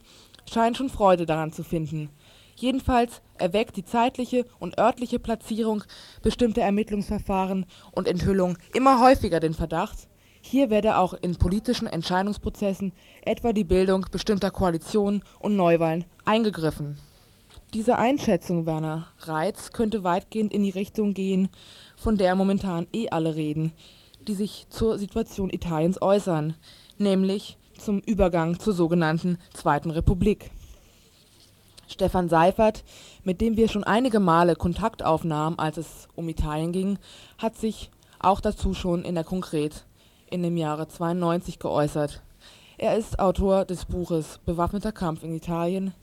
[0.49, 2.11] scheinen schon Freude daran zu finden.
[2.57, 5.83] Jedenfalls erweckt die zeitliche und örtliche Platzierung
[6.23, 10.09] bestimmter Ermittlungsverfahren und Enthüllung immer häufiger den Verdacht
[10.47, 16.99] hier werde auch in politischen Entscheidungsprozessen, etwa die Bildung bestimmter Koalitionen und Neuwahlen, eingegriffen.
[17.75, 21.49] Diese Einschätzung Werner Reitz könnte weitgehend in die Richtung gehen,
[21.97, 23.73] von der momentan eh alle reden,
[24.27, 26.55] die sich zur Situation Italiens äußern,
[26.97, 30.51] nämlich zum Übergang zur sogenannten Zweiten Republik.
[31.89, 32.85] Stefan Seifert,
[33.25, 36.99] mit dem wir schon einige Male Kontakt aufnahmen, als es um Italien ging,
[37.39, 39.86] hat sich auch dazu schon in der Konkret
[40.31, 42.23] in dem Jahre 92 geäußert.
[42.79, 45.95] Er ist Autor des Buches Bewaffneter Kampf in Italien,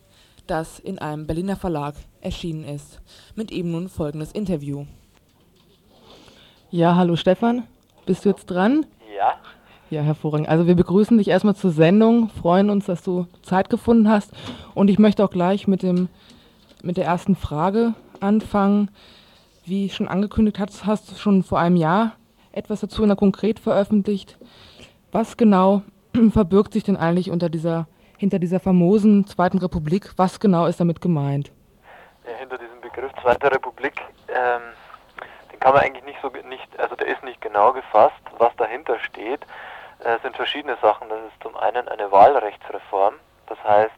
[0.48, 3.02] das in einem Berliner Verlag erschienen ist.
[3.36, 4.86] Mit ihm nun folgendes Interview.
[6.72, 7.68] Ja, hallo Stefan,
[8.06, 8.86] bist du jetzt dran?
[9.16, 9.36] Ja.
[9.90, 10.50] Ja, hervorragend.
[10.50, 14.32] Also wir begrüßen dich erstmal zur Sendung, freuen uns, dass du Zeit gefunden hast
[14.74, 16.10] und ich möchte auch gleich mit, dem,
[16.82, 18.90] mit der ersten Frage anfangen.
[19.66, 22.14] Wie schon angekündigt hast, hast du schon vor einem Jahr
[22.54, 24.38] etwas dazu in der Konkret veröffentlicht.
[25.12, 25.82] Was genau
[26.32, 27.88] verbirgt sich denn eigentlich unter dieser,
[28.18, 30.12] hinter dieser famosen Zweiten Republik?
[30.16, 31.52] Was genau ist damit gemeint?
[32.26, 34.62] Ja, hinter diesem Begriff Zweite Republik, ähm,
[35.52, 38.22] den kann man eigentlich nicht so, nicht, also der ist nicht genau gefasst.
[38.38, 39.42] Was dahinter steht,
[40.00, 41.10] äh, sind verschiedene Sachen.
[41.10, 43.16] Das ist zum einen eine Wahlrechtsreform.
[43.48, 43.92] Das heißt,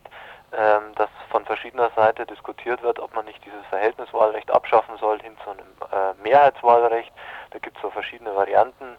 [0.96, 5.50] dass von verschiedener Seite diskutiert wird, ob man nicht dieses Verhältniswahlrecht abschaffen soll hin zu
[5.50, 7.12] einem äh, Mehrheitswahlrecht.
[7.52, 8.98] Da gibt es so verschiedene Varianten.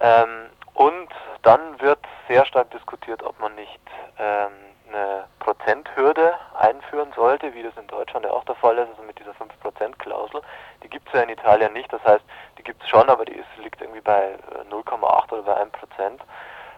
[0.00, 1.08] Ähm, und
[1.42, 3.80] dann wird sehr stark diskutiert, ob man nicht
[4.18, 4.52] ähm,
[4.88, 9.18] eine Prozenthürde einführen sollte, wie das in Deutschland ja auch der Fall ist, also mit
[9.18, 10.42] dieser 5%-Klausel.
[10.82, 12.24] Die gibt es ja in Italien nicht, das heißt,
[12.58, 14.36] die gibt es schon, aber die ist, liegt irgendwie bei
[14.70, 16.18] 0,8 äh, oder bei 1%.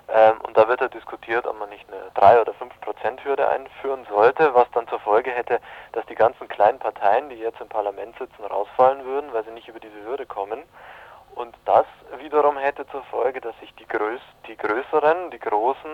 [0.08, 3.48] Ähm, und da wird ja diskutiert, ob man nicht eine 3 oder 5 Prozent Hürde
[3.48, 5.60] einführen sollte, was dann zur Folge hätte,
[5.92, 9.68] dass die ganzen kleinen Parteien, die jetzt im Parlament sitzen, rausfallen würden, weil sie nicht
[9.68, 10.62] über diese Hürde kommen.
[11.34, 11.86] Und das
[12.18, 15.90] wiederum hätte zur Folge, dass sich die, Größ die Größeren, die Großen,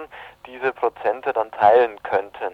[0.47, 2.53] diese Prozente dann teilen könnten.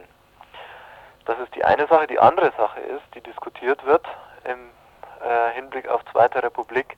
[1.25, 2.07] Das ist die eine Sache.
[2.07, 4.07] Die andere Sache ist, die diskutiert wird
[4.45, 4.71] im
[5.21, 6.97] äh, Hinblick auf Zweite Republik,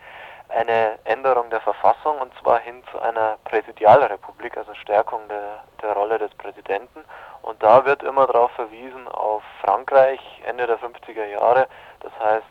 [0.48, 6.18] eine Änderung der Verfassung und zwar hin zu einer Präsidialrepublik, also Stärkung der, der Rolle
[6.18, 7.04] des Präsidenten.
[7.42, 11.68] Und da wird immer darauf verwiesen auf Frankreich Ende der 50er Jahre,
[12.00, 12.44] das heißt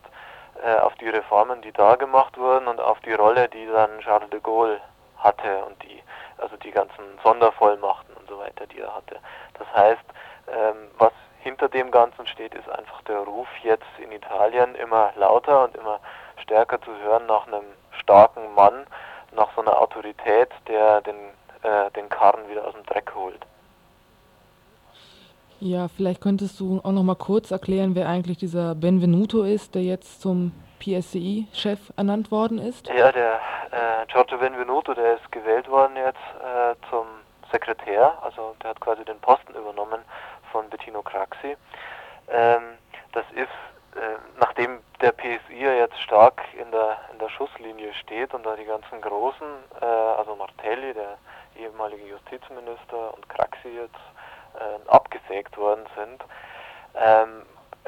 [0.63, 4.29] äh, auf die Reformen, die da gemacht wurden und auf die Rolle, die dann Charles
[4.29, 4.79] de Gaulle
[5.17, 6.01] hatte und die,
[6.37, 9.19] also die ganzen Sondervollmachten und so weiter, die er hatte.
[9.57, 10.05] Das heißt,
[10.47, 15.63] ähm, was hinter dem Ganzen steht, ist einfach der Ruf jetzt in Italien immer lauter
[15.65, 15.99] und immer
[16.41, 17.65] stärker zu hören nach einem
[18.07, 18.85] starken Mann,
[19.33, 21.15] nach so einer Autorität, der den,
[21.61, 23.45] äh, den Karren wieder aus dem Dreck holt.
[25.59, 29.83] Ja, vielleicht könntest du auch noch mal kurz erklären, wer eigentlich dieser Benvenuto ist, der
[29.83, 32.87] jetzt zum PSCI-Chef ernannt worden ist.
[32.87, 33.41] Ja, der
[33.71, 37.07] äh, Giorgio Benvenuto, der ist gewählt worden jetzt äh, zum
[37.51, 39.99] Sekretär, also der hat quasi den Posten übernommen
[40.51, 41.57] von Bettino Craxi.
[42.29, 42.61] Ähm,
[43.11, 43.49] das ist,
[44.39, 48.65] nachdem der PSI ja jetzt stark in der, in der Schusslinie steht und da die
[48.65, 49.47] ganzen Großen,
[49.81, 51.17] äh, also Martelli, der
[51.57, 53.95] ehemalige Justizminister und Craxi jetzt
[54.55, 56.23] äh, abgesägt worden sind,
[56.95, 57.43] ähm,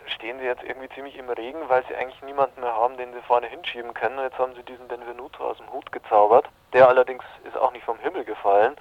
[0.08, 3.22] stehen sie jetzt irgendwie ziemlich im Regen, weil sie eigentlich niemanden mehr haben, den sie
[3.22, 4.19] vorne hinschieben können.
[4.19, 6.48] Jetzt haben sie diesen Benvenuto aus dem Hut gezaubert.
[6.74, 8.76] Der allerdings ist auch nicht vom Himmel gefallen,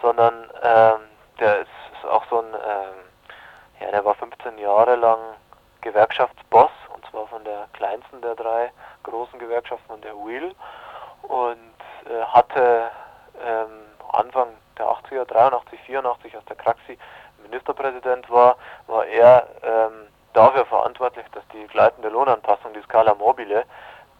[0.00, 1.00] sondern ähm,
[1.38, 5.18] der ist, ist, auch so ein, ähm, ja, der war 15 Jahre lang
[5.82, 10.54] Gewerkschaftsboss und zwar von der kleinsten der drei großen Gewerkschaften, der Wheel
[11.22, 11.58] und
[12.06, 12.90] äh, hatte
[13.44, 13.68] ähm,
[14.12, 16.98] Anfang der 80er, 83, 84, als der Craxi
[17.42, 23.64] Ministerpräsident war, war er ähm, dafür verantwortlich, dass die gleitende Lohnanpassung, die Scala Mobile,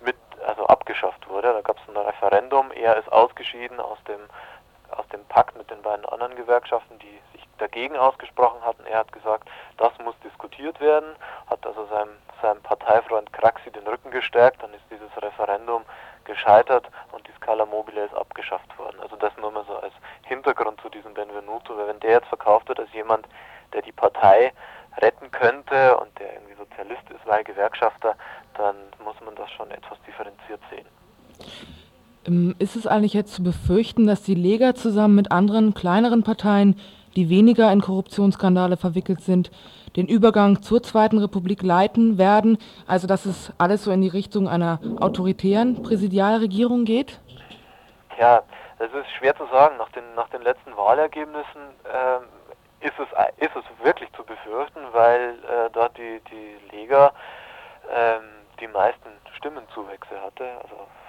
[0.01, 1.53] mit also abgeschafft wurde.
[1.53, 2.71] Da gab es ein Referendum.
[2.73, 4.21] Er ist ausgeschieden aus dem
[4.91, 8.85] aus dem Pakt mit den beiden anderen Gewerkschaften, die dagegen ausgesprochen hatten.
[8.87, 11.15] Er hat gesagt, das muss diskutiert werden,
[11.47, 12.11] hat also seinem,
[12.41, 15.85] seinem Parteifreund Craxi den Rücken gestärkt, dann ist dieses Referendum
[16.25, 18.99] gescheitert und die Scala Mobile ist abgeschafft worden.
[19.01, 22.69] Also das nur mal so als Hintergrund zu diesem Benvenuto, weil wenn der jetzt verkauft
[22.69, 23.27] wird als jemand,
[23.73, 24.53] der die Partei
[25.01, 28.15] retten könnte und der irgendwie Sozialist ist, weil Gewerkschafter,
[28.55, 30.87] dann muss man das schon etwas differenziert sehen.
[32.27, 36.79] Ähm, ist es eigentlich jetzt zu befürchten, dass die Lega zusammen mit anderen kleineren Parteien,
[37.17, 39.51] die weniger in Korruptionsskandale verwickelt sind,
[39.97, 42.59] den Übergang zur Zweiten Republik leiten werden?
[42.87, 47.21] Also dass es alles so in die Richtung einer autoritären Präsidialregierung geht?
[48.19, 48.43] Ja,
[48.79, 49.77] das ist schwer zu sagen.
[49.79, 52.23] Nach den, nach den letzten Wahlergebnissen ähm,
[52.81, 57.13] ist es, ist es wirklich zu befürchten, weil äh, dort die, die Lega
[57.95, 58.23] ähm,
[58.61, 61.02] die meisten Stimmenzuwächse hatte, also äh,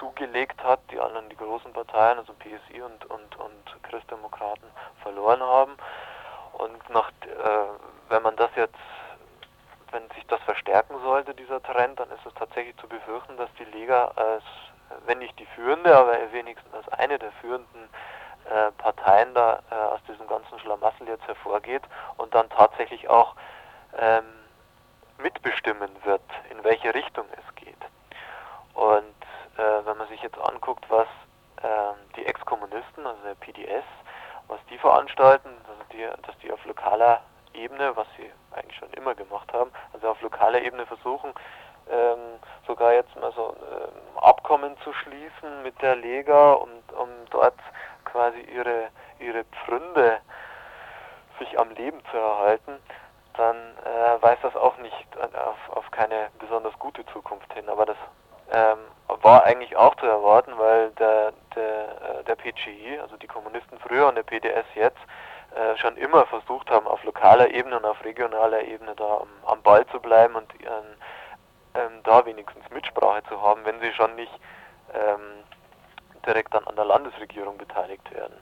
[0.00, 4.68] zugelegt hat, die anderen, die großen Parteien, also PSI und, und, und Christdemokraten,
[5.02, 5.76] verloren haben.
[6.54, 8.74] Und nach, äh, wenn man das jetzt,
[9.92, 13.64] wenn sich das verstärken sollte, dieser Trend, dann ist es tatsächlich zu befürchten, dass die
[13.64, 14.44] Lega als,
[15.06, 17.88] wenn nicht die führende, aber wenigstens als eine der führenden
[18.50, 21.82] äh, Parteien da äh, aus diesem ganzen Schlamassel jetzt hervorgeht
[22.16, 23.34] und dann tatsächlich auch
[23.98, 24.24] ähm,
[25.18, 27.76] mitbestimmen wird, in welche Richtung es geht.
[28.74, 29.19] Und
[29.56, 31.08] äh, wenn man sich jetzt anguckt, was
[31.62, 33.84] ähm, die Ex-Kommunisten, also der PDS,
[34.48, 37.20] was die veranstalten, also die, dass die auf lokaler
[37.54, 41.32] Ebene, was sie eigentlich schon immer gemacht haben, also auf lokaler Ebene versuchen,
[41.90, 47.58] ähm, sogar jetzt mal so ähm, Abkommen zu schließen mit der Lega, um, um dort
[48.04, 50.20] quasi ihre, ihre Pfründe
[51.38, 52.78] sich am Leben zu erhalten,
[53.34, 57.68] dann äh, weist das auch nicht auf, auf keine besonders gute Zukunft hin.
[57.68, 57.96] Aber das
[58.52, 58.78] ähm,
[59.22, 64.08] war eigentlich auch zu erwarten, weil der, der, äh, der PGI, also die Kommunisten früher
[64.08, 64.98] und der PDS jetzt,
[65.54, 69.62] äh, schon immer versucht haben, auf lokaler Ebene und auf regionaler Ebene da am, am
[69.62, 70.46] Ball zu bleiben und
[71.74, 74.32] ähm, da wenigstens Mitsprache zu haben, wenn sie schon nicht
[74.94, 75.44] ähm,
[76.26, 78.34] direkt dann an der Landesregierung beteiligt werden.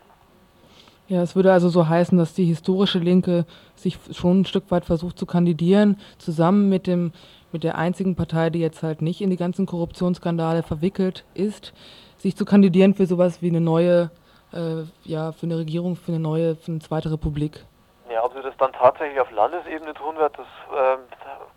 [1.08, 4.84] Ja, es würde also so heißen, dass die historische Linke sich schon ein Stück weit
[4.84, 7.12] versucht zu kandidieren, zusammen mit dem
[7.52, 11.72] mit der einzigen Partei, die jetzt halt nicht in die ganzen Korruptionsskandale verwickelt ist,
[12.16, 14.11] sich zu kandidieren für sowas wie eine neue,
[14.52, 17.64] äh, ja, für eine Regierung, für eine neue, für eine zweite Republik.
[18.11, 20.96] Ja, ob sie das dann tatsächlich auf Landesebene tun wird, das äh,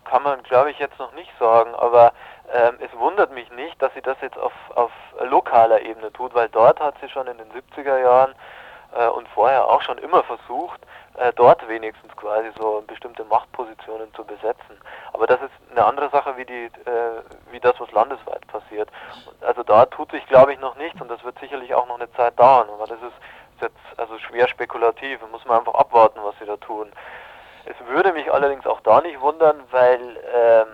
[0.04, 1.74] kann man, glaube ich, jetzt noch nicht sagen.
[1.74, 2.12] Aber
[2.52, 4.90] ähm, es wundert mich nicht, dass sie das jetzt auf, auf
[5.24, 8.34] lokaler Ebene tut, weil dort hat sie schon in den 70er Jahren
[8.94, 10.80] äh, und vorher auch schon immer versucht,
[11.14, 14.80] äh, dort wenigstens quasi so bestimmte Machtpositionen zu besetzen.
[15.12, 18.88] Aber das ist eine andere Sache wie die, äh, wie das, was landesweit passiert.
[19.40, 22.10] Also da tut sich, glaube ich, noch nichts und das wird sicherlich auch noch eine
[22.12, 22.68] Zeit dauern.
[22.70, 25.20] Aber das ist jetzt also schwer spekulativ.
[25.20, 26.90] Da muss man einfach abwarten, was sie da tun.
[27.64, 30.00] Es würde mich allerdings auch da nicht wundern, weil
[30.34, 30.66] ähm,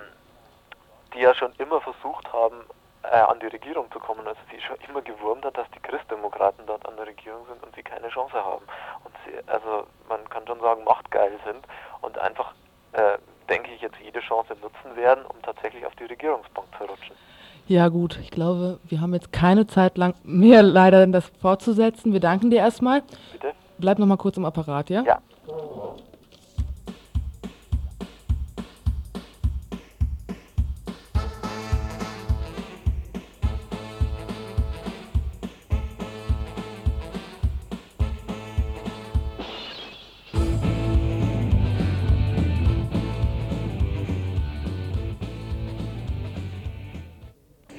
[1.14, 2.64] die ja schon immer versucht haben,
[3.10, 4.26] äh, an die Regierung zu kommen.
[4.26, 7.74] Also sie schon immer gewurmt hat, dass die Christdemokraten dort an der Regierung sind und
[7.74, 8.64] sie keine Chance haben.
[9.04, 11.64] Und sie, also man kann schon sagen, machtgeil sind
[12.02, 12.54] und einfach,
[12.92, 17.16] äh, denke ich, jetzt jede Chance nutzen werden, um tatsächlich auf die Regierungsbank zu rutschen.
[17.66, 22.12] Ja gut, ich glaube, wir haben jetzt keine Zeit lang mehr leider das fortzusetzen.
[22.12, 23.02] Wir danken dir erstmal.
[23.32, 23.52] Bitte?
[23.78, 25.02] Bleib noch mal kurz im Apparat, ja?
[25.02, 25.20] Ja.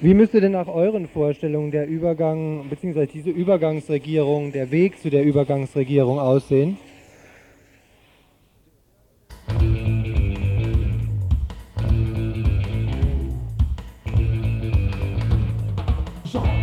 [0.02, 3.06] Wie müsste denn nach euren Vorstellungen der Übergang bzw.
[3.06, 6.78] diese Übergangsregierung, der Weg zu der Übergangsregierung aussehen?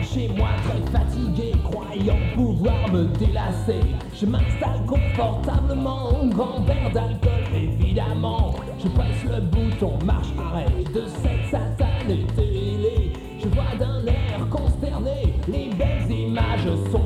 [0.03, 3.83] chez moi très fatigué, croyant pouvoir me délasser.
[4.15, 8.55] Je m'installe confortablement, grand verre d'alcool évidemment.
[8.83, 10.65] Je presse le bouton marche arrêt
[10.95, 12.25] de cette satanée
[16.67, 17.06] 全送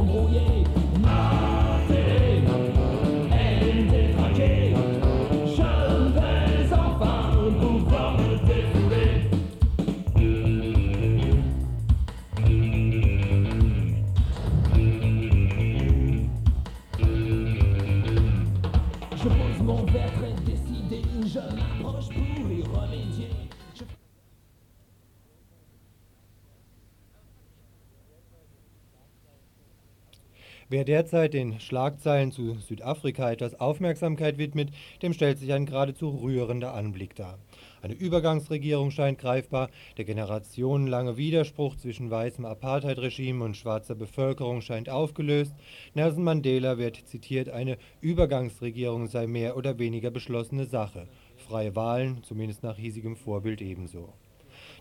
[30.80, 34.70] Wer derzeit den Schlagzeilen zu Südafrika etwas Aufmerksamkeit widmet,
[35.02, 37.38] dem stellt sich ein geradezu rührender Anblick dar.
[37.82, 39.68] Eine Übergangsregierung scheint greifbar,
[39.98, 45.52] der generationenlange Widerspruch zwischen weißem Apartheid-Regime und schwarzer Bevölkerung scheint aufgelöst.
[45.92, 51.08] Nelson Mandela wird zitiert, eine Übergangsregierung sei mehr oder weniger beschlossene Sache.
[51.36, 54.14] Freie Wahlen, zumindest nach hiesigem Vorbild ebenso.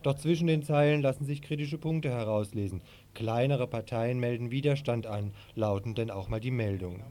[0.02, 2.82] Doch zwischen den Zeilen lassen sich kritische Punkte herauslesen.
[3.14, 7.04] Kleinere Parteien melden Widerstand an, lauten denn auch mal die Meldungen.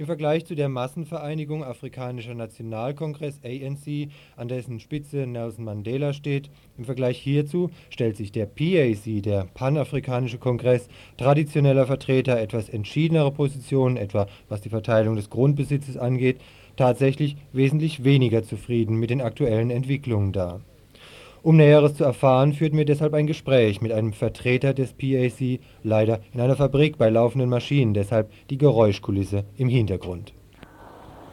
[0.00, 6.86] Im Vergleich zu der Massenvereinigung Afrikanischer Nationalkongress ANC, an dessen Spitze Nelson Mandela steht, im
[6.86, 14.26] Vergleich hierzu stellt sich der PAC, der Panafrikanische Kongress, traditioneller Vertreter etwas entschiedenerer Positionen, etwa
[14.48, 16.40] was die Verteilung des Grundbesitzes angeht,
[16.76, 20.62] tatsächlich wesentlich weniger zufrieden mit den aktuellen Entwicklungen dar.
[21.42, 26.20] Um Näheres zu erfahren, führten wir deshalb ein Gespräch mit einem Vertreter des PAC, leider
[26.34, 30.34] in einer Fabrik bei laufenden Maschinen, deshalb die Geräuschkulisse im Hintergrund.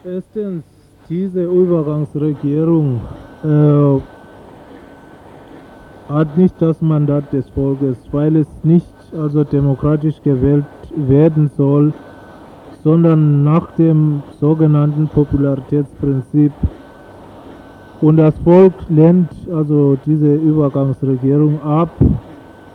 [0.04, 0.64] Erstens,
[1.10, 3.00] diese Übergangsregierung
[3.44, 4.00] äh,
[6.08, 10.64] hat nicht das Mandat des Volkes, weil es nicht also demokratisch gewählt
[10.96, 11.92] werden soll,
[12.82, 16.52] sondern nach dem sogenannten Popularitätsprinzip.
[18.00, 21.90] Und das Volk lehnt also diese Übergangsregierung ab.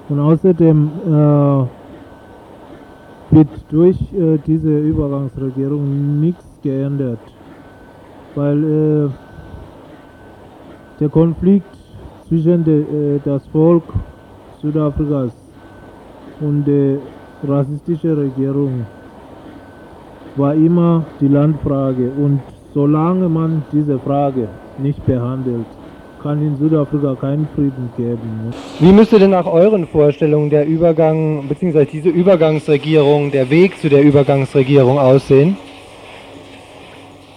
[0.10, 1.66] Und außerdem äh,
[3.36, 7.20] wird durch äh, diese Übergangsregierung nichts geändert,
[8.36, 9.10] weil äh,
[11.00, 11.74] der Konflikt
[12.28, 13.84] zwischen de, äh, das Volk
[14.62, 15.32] Südafrikas
[16.42, 16.98] und der
[17.48, 18.86] rassistischen Regierung
[20.36, 22.40] war immer die Landfrage und
[22.74, 24.48] solange man diese Frage
[24.80, 25.66] nicht behandelt,
[26.22, 28.46] kann in Südafrika keinen Frieden geben.
[28.46, 28.52] ne?
[28.80, 31.86] Wie müsste denn nach euren Vorstellungen der Übergang bzw.
[31.86, 35.58] diese Übergangsregierung, der Weg zu der Übergangsregierung aussehen?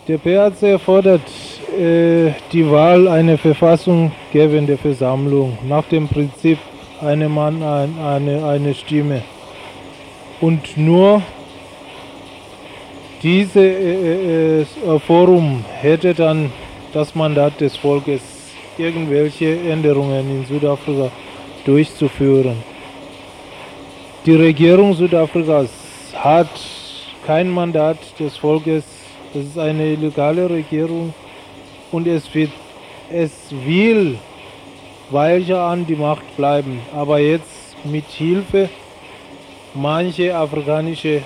[0.06, 1.28] Der PAC fordert
[1.76, 6.58] äh, die Wahl einer verfassunggebenden Versammlung nach dem Prinzip
[7.00, 9.22] eine Mann, ein, eine, eine Stimme.
[10.40, 11.22] Und nur
[13.22, 14.64] dieses äh, äh,
[15.00, 16.52] Forum hätte dann
[16.96, 18.22] das Mandat des Volkes,
[18.78, 21.10] irgendwelche Änderungen in Südafrika
[21.66, 22.56] durchzuführen.
[24.24, 25.68] Die Regierung Südafrikas
[26.14, 26.48] hat
[27.26, 28.84] kein Mandat des Volkes,
[29.34, 31.12] das ist eine illegale Regierung
[31.92, 32.52] und es, wird,
[33.10, 33.32] es
[33.66, 34.16] will
[35.10, 38.70] weiter an die Macht bleiben, aber jetzt mit Hilfe
[39.74, 41.20] mancher afrikanischer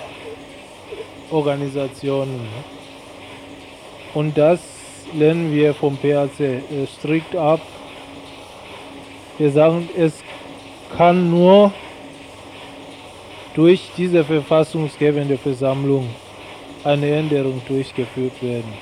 [1.29, 2.41] Organisationen.
[4.13, 4.59] Und das
[5.13, 6.61] lehnen wir vom PAC äh,
[6.97, 7.61] strikt ab.
[9.37, 10.23] Wir sagen, es
[10.95, 11.73] kann nur
[13.55, 16.07] durch diese verfassungsgebende Versammlung
[16.83, 18.73] eine Änderung durchgeführt werden.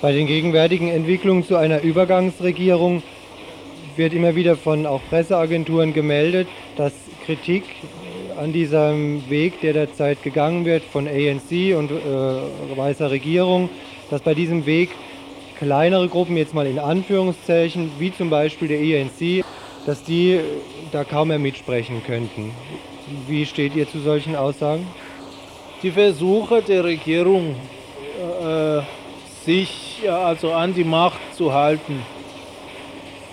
[0.00, 3.02] Bei den gegenwärtigen Entwicklungen zu einer Übergangsregierung
[3.96, 6.46] wird immer wieder von auch Presseagenturen gemeldet,
[6.76, 6.92] dass
[7.26, 7.64] Kritik
[8.38, 13.68] an diesem Weg, der derzeit gegangen wird von ANC und äh, weißer Regierung,
[14.10, 14.90] dass bei diesem Weg
[15.58, 19.44] kleinere Gruppen, jetzt mal in Anführungszeichen, wie zum Beispiel der ENC,
[19.86, 20.40] dass die
[20.92, 22.52] da kaum mehr mitsprechen könnten.
[23.26, 24.86] Wie steht ihr zu solchen Aussagen?
[25.82, 27.56] Die Versuche der Regierung,
[28.42, 28.80] äh,
[29.44, 32.02] sich äh, also an die Macht zu halten,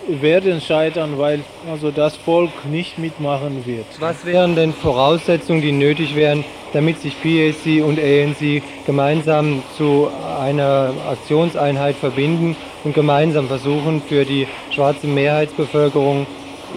[0.08, 3.86] werden scheitern, weil also das Volk nicht mitmachen wird.
[4.00, 6.46] Was wären denn Voraussetzungen, die nötig wären,
[6.76, 10.10] damit sich PAC und ANC gemeinsam zu
[10.42, 12.54] einer Aktionseinheit verbinden
[12.84, 16.28] und gemeinsam versuchen, für die schwarze Mehrheitsbevölkerung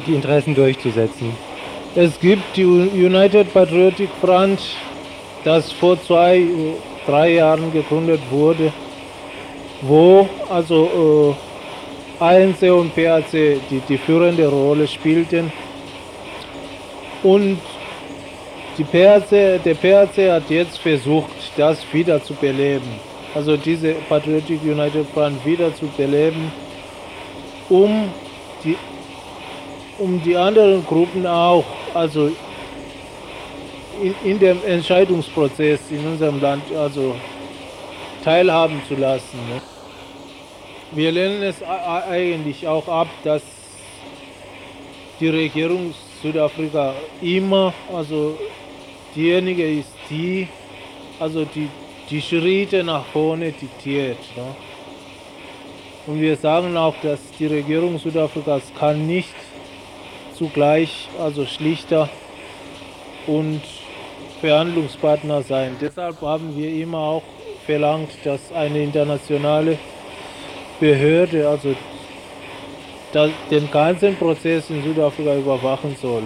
[0.07, 1.33] die Interessen durchzusetzen.
[1.97, 4.61] Es gibt die United Patriotic Front,
[5.43, 6.45] das vor zwei,
[7.05, 8.73] drei Jahren gegründet wurde,
[9.83, 11.35] wo also
[12.21, 15.53] äh, ANC und PAC die, die führende Rolle spielten.
[17.25, 17.59] Und
[18.79, 19.31] die PAC,
[19.65, 23.01] der PAC hat jetzt versucht, das wieder zu beleben.
[23.35, 26.53] Also diese Patriotic United Front wieder zu beleben,
[27.69, 28.09] um
[28.65, 28.77] die,
[29.99, 32.31] um die anderen Gruppen auch, also
[34.01, 37.17] in, in dem Entscheidungsprozess in unserem Land, also
[38.23, 39.39] teilhaben zu lassen.
[39.49, 39.61] Ne?
[40.93, 43.43] Wir lehnen es eigentlich auch ab, dass
[45.21, 48.39] die Regierung Südafrika immer, also
[49.15, 50.49] diejenige ist, die
[51.21, 51.69] also die,
[52.11, 54.19] die Schritte nach vorne diktiert.
[54.37, 54.55] Ne?
[56.07, 59.35] Und wir sagen auch, dass die Regierung Südafrikas kann nicht
[60.35, 62.09] zugleich also schlichter
[63.27, 63.61] und
[64.41, 65.77] Verhandlungspartner sein.
[65.81, 67.23] Deshalb haben wir immer auch
[67.67, 69.79] verlangt, dass eine internationale
[70.81, 71.75] Behörde also
[73.51, 76.23] den ganzen Prozess in Südafrika überwachen soll.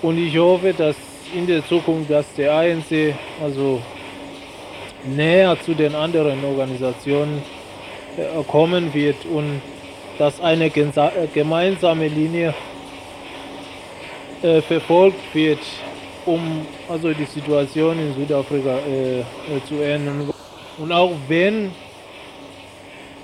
[0.00, 0.96] Und ich hoffe, dass
[1.34, 3.80] in der Zukunft, dass der ANC also
[5.04, 7.42] näher zu den anderen Organisationen
[8.16, 9.60] äh, kommen wird und
[10.18, 12.54] dass eine äh, gemeinsame Linie
[14.42, 15.58] äh, verfolgt wird,
[16.24, 19.24] um also die Situation in Südafrika äh, äh,
[19.68, 20.32] zu ändern.
[20.78, 21.72] Und auch wenn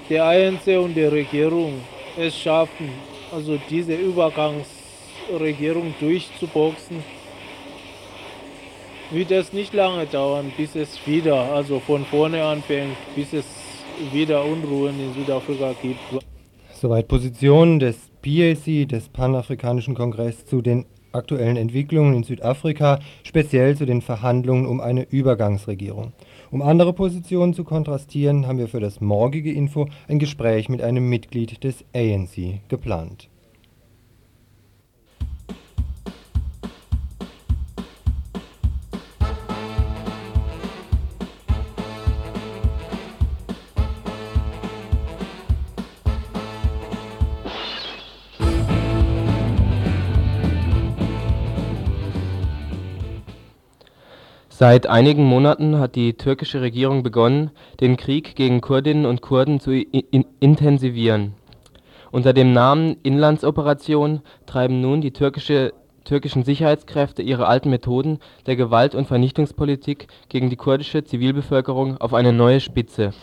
[0.08, 1.80] der ANC und die Regierung
[2.18, 2.90] es schaffen,
[3.32, 7.02] also diese Übergangsregierung durchzuboxen,
[9.10, 13.44] wird es nicht lange dauern, bis es wieder, also von vorne anfängt, bis es
[14.12, 15.98] wieder Unruhen in Südafrika gibt.
[16.72, 23.84] Soweit Positionen des PAC, des Panafrikanischen Kongresses, zu den aktuellen Entwicklungen in Südafrika, speziell zu
[23.84, 26.12] den Verhandlungen um eine Übergangsregierung.
[26.50, 31.08] Um andere Positionen zu kontrastieren, haben wir für das morgige Info ein Gespräch mit einem
[31.08, 33.28] Mitglied des ANC geplant.
[54.60, 57.50] Seit einigen Monaten hat die türkische Regierung begonnen,
[57.80, 61.32] den Krieg gegen Kurdinnen und Kurden zu intensivieren.
[62.10, 69.06] Unter dem Namen Inlandsoperation treiben nun die türkischen Sicherheitskräfte ihre alten Methoden der Gewalt und
[69.06, 73.14] Vernichtungspolitik gegen die kurdische Zivilbevölkerung auf eine neue Spitze.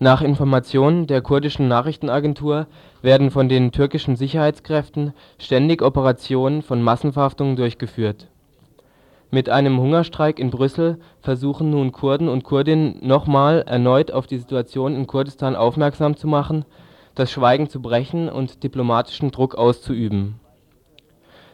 [0.00, 2.66] Nach Informationen der kurdischen Nachrichtenagentur
[3.02, 8.26] werden von den türkischen Sicherheitskräften ständig Operationen von Massenverhaftungen durchgeführt
[9.32, 14.94] mit einem Hungerstreik in Brüssel versuchen nun Kurden und Kurdinnen nochmal erneut auf die Situation
[14.94, 16.66] in Kurdistan aufmerksam zu machen,
[17.14, 20.38] das Schweigen zu brechen und diplomatischen Druck auszuüben.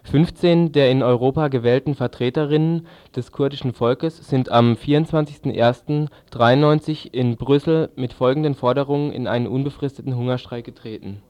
[0.03, 8.13] 15 der in Europa gewählten Vertreterinnen des kurdischen Volkes sind am 24.01.93 in Brüssel mit
[8.13, 11.23] folgenden Forderungen in einen unbefristeten Hungerstreik getreten.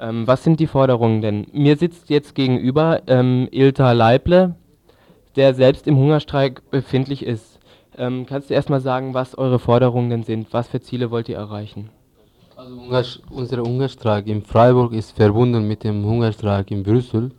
[0.00, 1.46] Ähm, was sind die Forderungen denn?
[1.52, 4.56] Mir sitzt jetzt gegenüber ähm, Ilta Leible,
[5.38, 7.60] der selbst im Hungerstreik befindlich ist.
[7.96, 10.52] Ähm, kannst du erstmal sagen, was eure Forderungen denn sind?
[10.52, 11.90] Was für Ziele wollt ihr erreichen?
[12.90, 17.30] Also unser Hungerstreik in Freiburg ist verbunden mit dem Hungerstreik in Brüssel.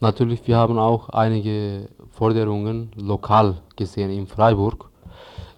[0.00, 4.90] Natürlich, wir haben auch einige Forderungen lokal gesehen in Freiburg.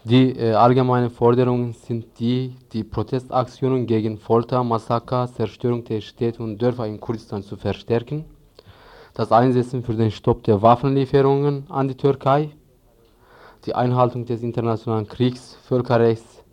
[0.04, 6.58] Die äh, allgemeinen Forderungen sind die, die Protestaktionen gegen Folter, Massaker, Zerstörung der Städte und
[6.60, 8.26] Dörfer in Kurdistan zu verstärken
[9.18, 12.50] das Einsetzen für den Stopp der Waffenlieferungen an die Türkei,
[13.66, 16.44] die Einhaltung des internationalen Kriegsvölkerrechts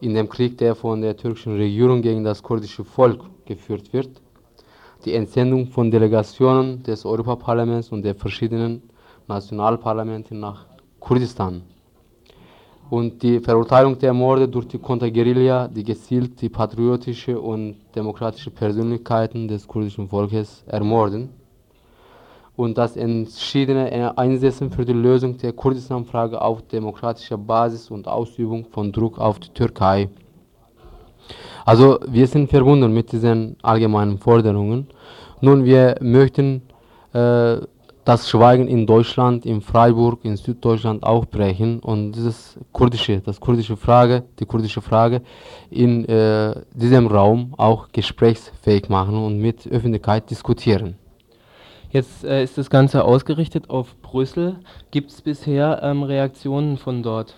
[0.00, 4.22] in dem Krieg, der von der türkischen Regierung gegen das kurdische Volk geführt wird,
[5.04, 8.84] die Entsendung von Delegationen des Europaparlaments und der verschiedenen
[9.26, 10.66] Nationalparlamente nach
[11.00, 11.62] Kurdistan
[12.88, 19.48] und die Verurteilung der Morde durch die Konterguerilla, die gezielt die patriotische und demokratische Persönlichkeiten
[19.48, 21.30] des kurdischen Volkes ermorden
[22.56, 28.92] und das entschiedene Einsetzen für die Lösung der Kurdistan-Frage auf demokratischer Basis und Ausübung von
[28.92, 30.08] Druck auf die Türkei.
[31.64, 34.88] Also wir sind verbunden mit diesen allgemeinen Forderungen.
[35.40, 36.62] Nun, wir möchten
[37.12, 37.56] äh,
[38.04, 43.76] das Schweigen in Deutschland, in Freiburg, in Süddeutschland auch brechen und dieses kurdische, das kurdische
[43.76, 45.22] Frage, die kurdische Frage
[45.70, 50.96] in äh, diesem Raum auch gesprächsfähig machen und mit Öffentlichkeit diskutieren.
[51.94, 54.56] Jetzt äh, ist das Ganze ausgerichtet auf Brüssel.
[54.90, 57.36] Gibt es bisher ähm, Reaktionen von dort?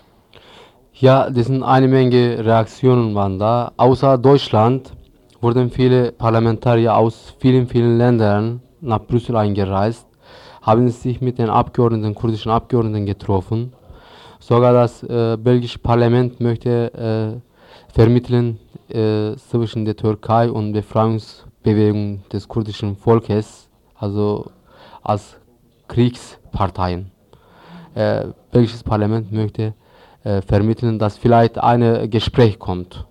[0.95, 3.71] Ja, das sind eine Menge Reaktionen waren da.
[3.77, 4.93] Außer Deutschland
[5.41, 10.07] wurden viele Parlamentarier aus vielen, vielen Ländern nach Brüssel eingereist,
[10.63, 13.73] haben sich mit den Abgeordneten, kurdischen Abgeordneten getroffen.
[14.39, 18.57] Sogar das äh, belgische Parlament möchte äh, vermitteln
[18.89, 23.66] äh, zwischen der Türkei und Befreiungsbewegung des kurdischen Volkes,
[23.99, 24.51] also
[25.03, 25.37] als
[25.87, 27.11] Kriegsparteien.
[27.95, 29.73] Äh, belgisches Parlament möchte
[30.23, 33.05] äh, vermitteln, dass vielleicht ein Gespräch kommt.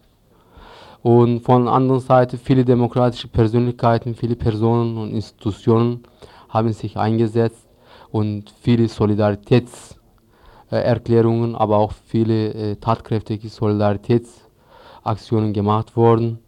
[1.02, 6.02] Und von der anderen Seite viele demokratische Persönlichkeiten, viele Personen und Institutionen
[6.48, 7.68] haben sich eingesetzt
[8.10, 16.38] und viele Solidaritätserklärungen, aber auch viele äh, tatkräftige Solidaritätsaktionen gemacht worden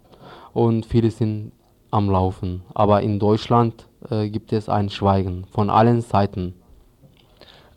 [0.53, 1.51] und viele sind
[1.91, 2.63] am Laufen.
[2.75, 6.55] Aber in Deutschland äh, gibt es ein Schweigen von allen Seiten.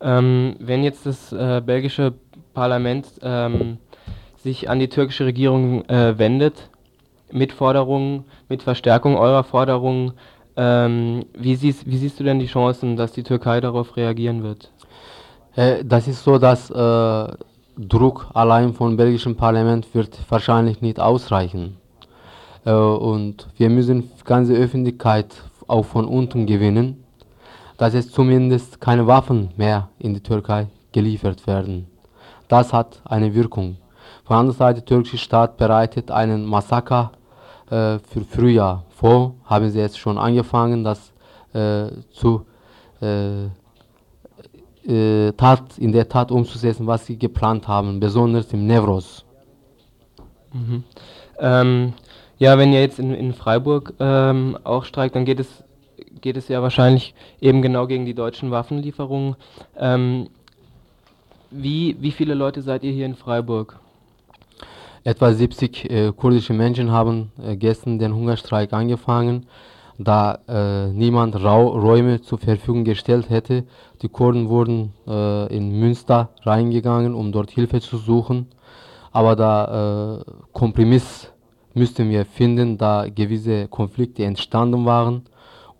[0.00, 2.14] Ähm, wenn jetzt das äh, belgische
[2.54, 3.78] Parlament ähm,
[4.36, 6.68] sich an die türkische Regierung äh, wendet
[7.30, 10.12] mit Forderungen, mit Verstärkung eurer Forderungen.
[10.56, 14.70] Ähm, wie, siehst, wie, siehst, du denn die Chancen, dass die Türkei darauf reagieren wird?
[15.56, 17.32] Äh, das ist so, dass äh,
[17.78, 21.78] Druck allein vom belgischen Parlament wird wahrscheinlich nicht ausreichen.
[22.66, 25.42] Äh, und wir müssen die ganze Öffentlichkeit
[25.72, 27.02] auch von unten gewinnen,
[27.78, 31.86] dass es zumindest keine Waffen mehr in die Türkei geliefert werden.
[32.48, 33.78] Das hat eine Wirkung.
[34.24, 37.12] Von der anderen Seite, der türkische Staat bereitet einen Massaker
[37.70, 39.34] äh, für Frühjahr vor.
[39.44, 41.12] Haben sie jetzt schon angefangen, das
[41.54, 42.44] äh, zu
[43.00, 43.46] äh,
[44.86, 49.24] äh, Tat, in der Tat umzusetzen, was sie geplant haben, besonders im Nevros.
[50.52, 50.84] Mhm.
[51.38, 51.94] Ähm,
[52.42, 55.62] ja, wenn ihr jetzt in, in Freiburg ähm, auch streikt, dann geht es,
[56.20, 59.36] geht es ja wahrscheinlich eben genau gegen die deutschen Waffenlieferungen.
[59.78, 60.28] Ähm,
[61.52, 63.78] wie, wie viele Leute seid ihr hier in Freiburg?
[65.04, 69.46] Etwa 70 äh, kurdische Menschen haben äh, gestern den Hungerstreik angefangen,
[69.98, 73.66] da äh, niemand Rau Räume zur Verfügung gestellt hätte.
[74.02, 78.48] Die Kurden wurden äh, in Münster reingegangen, um dort Hilfe zu suchen.
[79.12, 81.31] Aber da äh, Kompromiss
[81.74, 85.22] müssten wir finden, da gewisse Konflikte entstanden waren.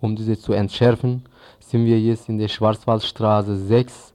[0.01, 1.25] Um diese zu entschärfen,
[1.61, 4.15] sind wir jetzt in der Schwarzwaldstraße 6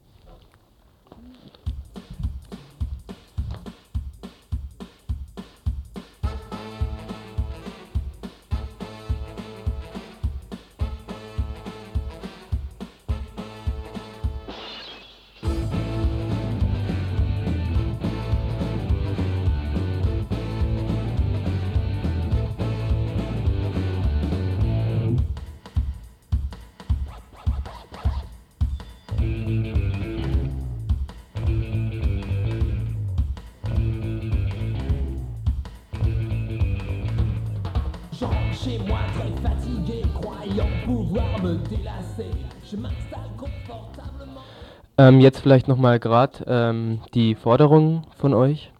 [44.99, 48.73] Ähm, jetzt vielleicht nochmal gerade ähm, die Forderungen von euch.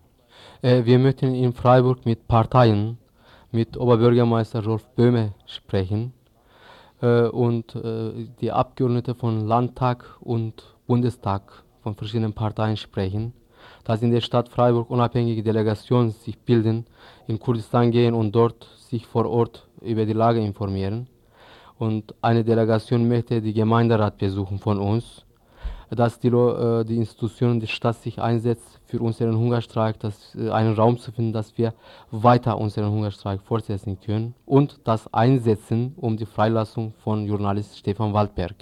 [0.61, 2.97] Äh, wir möchten in Freiburg mit Parteien,
[3.53, 6.11] mit Oberbürgermeister Rolf Böhme sprechen
[7.01, 13.32] äh, und äh, die Abgeordneten von Landtag und Bundestag von verschiedenen Parteien sprechen,
[13.86, 16.86] dass in der Stadt Freiburg unabhängige Delegationen sich bilden,
[17.28, 21.07] in Kurdistan gehen und dort sich vor Ort über die Lage informieren.
[21.78, 25.24] Und eine Delegation möchte die Gemeinderat besuchen von uns
[25.91, 30.75] dass die, äh, die Institutionen der Stadt sich einsetzt für unseren Hungerstreik, dass, äh, einen
[30.75, 31.73] Raum zu finden, dass wir
[32.11, 38.55] weiter unseren Hungerstreik fortsetzen können und das einsetzen um die Freilassung von Journalist Stefan Waldberg.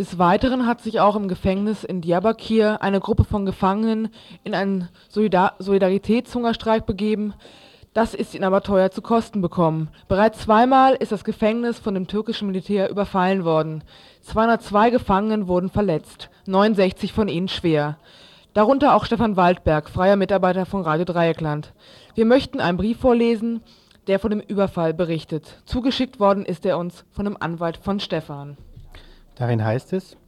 [0.00, 4.08] Des Weiteren hat sich auch im Gefängnis in Diyarbakir eine Gruppe von Gefangenen
[4.44, 7.34] in einen Solidar Solidaritätshungerstreik begeben.
[7.92, 9.90] Das ist ihn aber teuer zu Kosten bekommen.
[10.08, 13.84] Bereits zweimal ist das Gefängnis von dem türkischen Militär überfallen worden.
[14.22, 17.98] 202 Gefangenen wurden verletzt, 69 von ihnen schwer.
[18.54, 21.74] Darunter auch Stefan Waldberg, freier Mitarbeiter von Radio Dreieckland.
[22.14, 23.60] Wir möchten einen Brief vorlesen,
[24.06, 25.60] der von dem Überfall berichtet.
[25.66, 28.56] Zugeschickt worden ist er uns von einem Anwalt von Stefan.
[29.40, 30.18] Darin heißt es,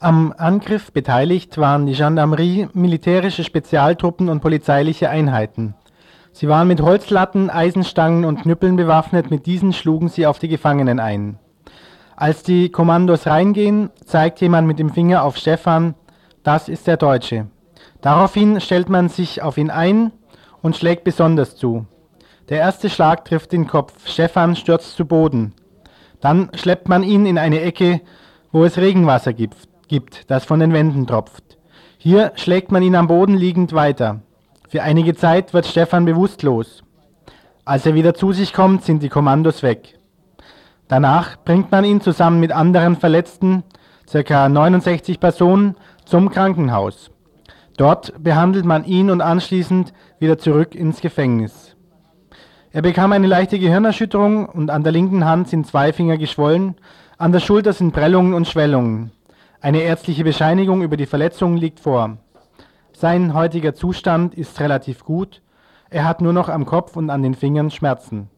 [0.00, 5.74] am Angriff beteiligt waren die Gendarmerie, militärische Spezialtruppen und polizeiliche Einheiten.
[6.30, 11.00] Sie waren mit Holzlatten, Eisenstangen und Knüppeln bewaffnet, mit diesen schlugen sie auf die Gefangenen
[11.00, 11.38] ein.
[12.16, 15.94] Als die Kommandos reingehen, zeigt jemand mit dem Finger auf Stefan,
[16.42, 17.46] das ist der Deutsche.
[18.02, 20.12] Daraufhin stellt man sich auf ihn ein
[20.60, 21.86] und schlägt besonders zu.
[22.50, 25.54] Der erste Schlag trifft den Kopf, Stefan stürzt zu Boden.
[26.20, 28.02] Dann schleppt man ihn in eine Ecke,
[28.54, 29.56] wo es Regenwasser gibt,
[29.88, 31.58] gibt, das von den Wänden tropft.
[31.98, 34.20] Hier schlägt man ihn am Boden liegend weiter.
[34.68, 36.84] Für einige Zeit wird Stefan bewusstlos.
[37.64, 39.98] Als er wieder zu sich kommt, sind die Kommandos weg.
[40.86, 43.64] Danach bringt man ihn zusammen mit anderen Verletzten,
[44.08, 44.48] ca.
[44.48, 45.74] 69 Personen,
[46.04, 47.10] zum Krankenhaus.
[47.76, 51.74] Dort behandelt man ihn und anschließend wieder zurück ins Gefängnis.
[52.70, 56.76] Er bekam eine leichte Gehirnerschütterung und an der linken Hand sind zwei Finger geschwollen,
[57.18, 59.12] an der Schulter sind Prellungen und Schwellungen.
[59.60, 62.18] Eine ärztliche Bescheinigung über die Verletzungen liegt vor.
[62.92, 65.40] Sein heutiger Zustand ist relativ gut.
[65.90, 68.28] Er hat nur noch am Kopf und an den Fingern Schmerzen.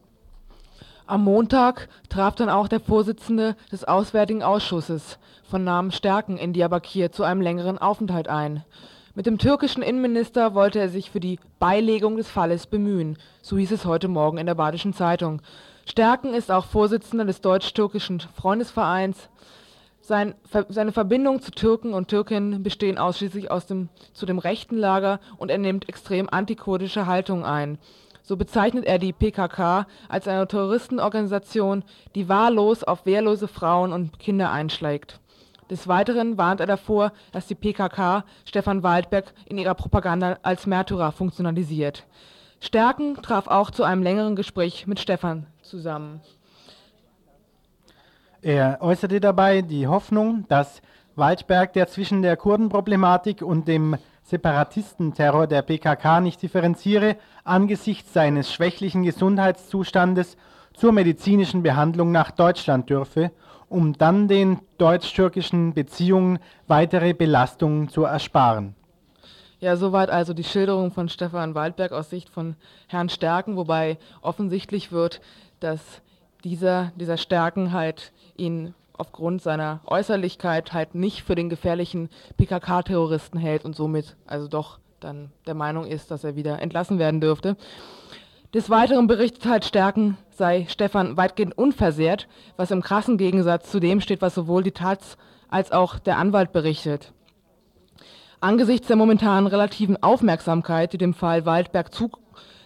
[1.05, 5.19] Am Montag traf dann auch der Vorsitzende des Auswärtigen Ausschusses
[5.49, 8.63] von Namen Stärken in Diyarbakir zu einem längeren Aufenthalt ein.
[9.15, 13.71] Mit dem türkischen Innenminister wollte er sich für die Beilegung des Falles bemühen, so hieß
[13.71, 15.41] es heute Morgen in der Badischen Zeitung.
[15.89, 19.29] Stärken ist auch Vorsitzender des deutsch-türkischen Freundesvereins.
[20.01, 20.35] Sein,
[20.67, 25.49] seine Verbindungen zu Türken und Türkinnen bestehen ausschließlich aus dem, zu dem rechten Lager und
[25.49, 27.77] er nimmt extrem antikurdische Haltung ein.
[28.21, 31.85] So bezeichnet er die PKK als eine Terroristenorganisation,
[32.15, 35.21] die wahllos auf wehrlose Frauen und Kinder einschlägt.
[35.69, 41.13] Des Weiteren warnt er davor, dass die PKK Stefan Waldberg in ihrer Propaganda als Märtyrer
[41.13, 42.05] funktionalisiert.
[42.59, 46.21] Stärken traf auch zu einem längeren Gespräch mit Stefan zusammen.
[48.41, 50.81] Er äußerte dabei die Hoffnung, dass
[51.15, 59.03] Waldberg, der zwischen der Kurdenproblematik und dem Separatistenterror der PKK nicht differenziere, angesichts seines schwächlichen
[59.03, 60.37] Gesundheitszustandes
[60.73, 63.31] zur medizinischen Behandlung nach Deutschland dürfe,
[63.67, 68.75] um dann den deutsch-türkischen Beziehungen weitere Belastungen zu ersparen.
[69.59, 72.55] Ja, soweit also die Schilderung von Stefan Waldberg aus Sicht von
[72.87, 75.19] Herrn Stärken, wobei offensichtlich wird,
[75.59, 76.01] dass
[76.43, 83.65] dieser, dieser Stärken halt ihn aufgrund seiner Äußerlichkeit halt nicht für den gefährlichen PKK-Terroristen hält
[83.65, 87.55] und somit also doch dann der Meinung ist, dass er wieder entlassen werden dürfte.
[88.53, 94.01] Des Weiteren berichtet halt Stärken, sei Stefan weitgehend unversehrt, was im krassen Gegensatz zu dem
[94.01, 95.17] steht, was sowohl die Taz
[95.49, 97.13] als auch der Anwalt berichtet.
[98.39, 102.09] Angesichts der momentanen relativen Aufmerksamkeit, die dem Fall Waldberg zu,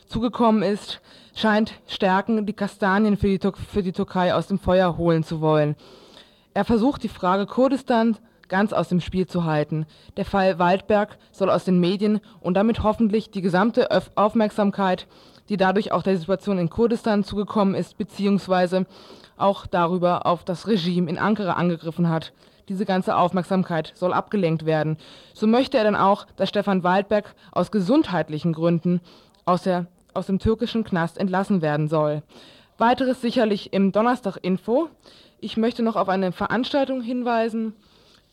[0.06, 1.02] zugekommen ist,
[1.36, 5.76] scheint Stärken die Kastanien für die, für die Türkei aus dem Feuer holen zu wollen.
[6.54, 8.18] Er versucht die Frage Kurdistan
[8.50, 9.86] ganz aus dem Spiel zu halten.
[10.18, 15.08] Der Fall Waldberg soll aus den Medien und damit hoffentlich die gesamte Aufmerksamkeit,
[15.48, 18.86] die dadurch auch der Situation in Kurdistan zugekommen ist, beziehungsweise
[19.38, 22.34] auch darüber auf das Regime in Ankara angegriffen hat.
[22.68, 24.98] Diese ganze Aufmerksamkeit soll abgelenkt werden.
[25.34, 29.02] So möchte er dann auch, dass Stefan Waldberg aus gesundheitlichen Gründen
[29.46, 32.24] aus, der, aus dem türkischen Knast entlassen werden soll.
[32.78, 34.90] Weiteres sicherlich im Donnerstag-Info.
[35.40, 37.74] Ich möchte noch auf eine Veranstaltung hinweisen,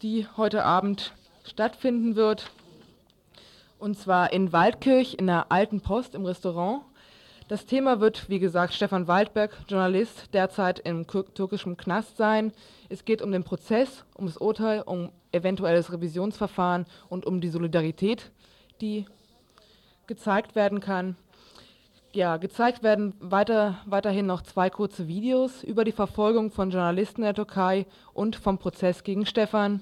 [0.02, 1.12] die heute Abend
[1.44, 2.50] stattfinden wird.
[3.78, 6.82] Und zwar in Waldkirch in der Alten Post im Restaurant.
[7.48, 12.52] Das Thema wird, wie gesagt, Stefan Waldberg, Journalist, derzeit im türkischen Knast sein.
[12.90, 18.30] Es geht um den Prozess, um das Urteil, um eventuelles Revisionsverfahren und um die Solidarität,
[18.80, 19.06] die
[20.06, 21.16] gezeigt werden kann.
[22.12, 27.34] Ja, gezeigt werden weiter, weiterhin noch zwei kurze Videos über die Verfolgung von Journalisten der
[27.34, 27.84] Türkei
[28.14, 29.80] und vom Prozess gegen Stefan.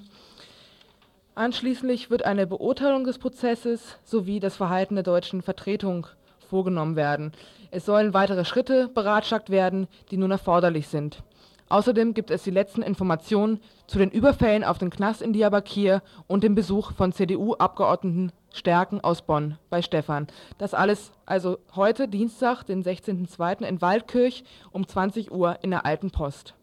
[1.37, 6.09] Anschließend wird eine Beurteilung des Prozesses sowie das Verhalten der deutschen Vertretung
[6.51, 7.31] vorgenommen werden.
[7.71, 11.23] Es sollen weitere Schritte beratschlagt werden, die nun erforderlich sind.
[11.69, 16.45] Außerdem gibt es die letzten Informationen zu den Überfällen auf den Knast in Diyarbakir und
[16.45, 20.29] dem Besuch von CDU-Abgeordneten Stärken aus Bonn bei Stefan.
[20.59, 23.65] Das alles also heute Dienstag, den 16.02.
[23.65, 26.55] in Waldkirch um 20 Uhr in der Alten Post.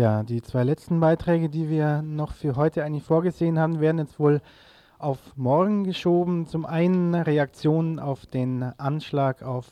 [0.00, 4.18] Tja, die zwei letzten Beiträge, die wir noch für heute eigentlich vorgesehen haben, werden jetzt
[4.18, 4.40] wohl
[4.98, 6.46] auf morgen geschoben.
[6.46, 9.66] Zum einen Reaktionen auf den Anschlag auf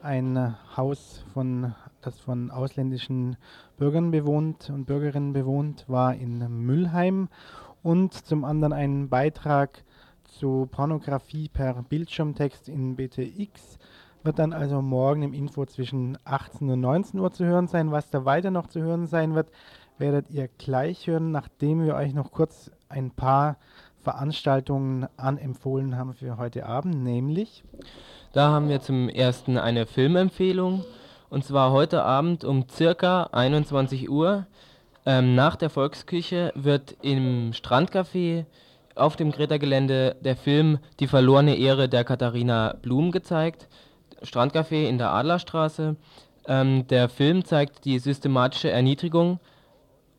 [0.00, 3.36] ein Haus, von, das von ausländischen
[3.76, 7.28] Bürgern bewohnt und Bürgerinnen bewohnt war in Mülheim.
[7.82, 9.82] Und zum anderen ein Beitrag
[10.22, 13.80] zu Pornografie per Bildschirmtext in BTX.
[14.24, 17.92] Wird dann also morgen im Info zwischen 18 und 19 Uhr zu hören sein.
[17.92, 19.50] Was da weiter noch zu hören sein wird,
[19.98, 23.58] werdet ihr gleich hören, nachdem wir euch noch kurz ein paar
[24.02, 27.64] Veranstaltungen anempfohlen haben für heute Abend, nämlich
[28.32, 30.84] Da haben wir zum ersten eine Filmempfehlung.
[31.28, 34.46] Und zwar heute Abend um circa 21 Uhr.
[35.04, 38.46] Ähm, nach der Volksküche wird im Strandcafé
[38.94, 43.68] auf dem Greta-Gelände der Film Die verlorene Ehre der Katharina Blum gezeigt.
[44.24, 45.96] Strandcafé in der Adlerstraße.
[46.46, 49.38] Ähm, der Film zeigt die systematische Erniedrigung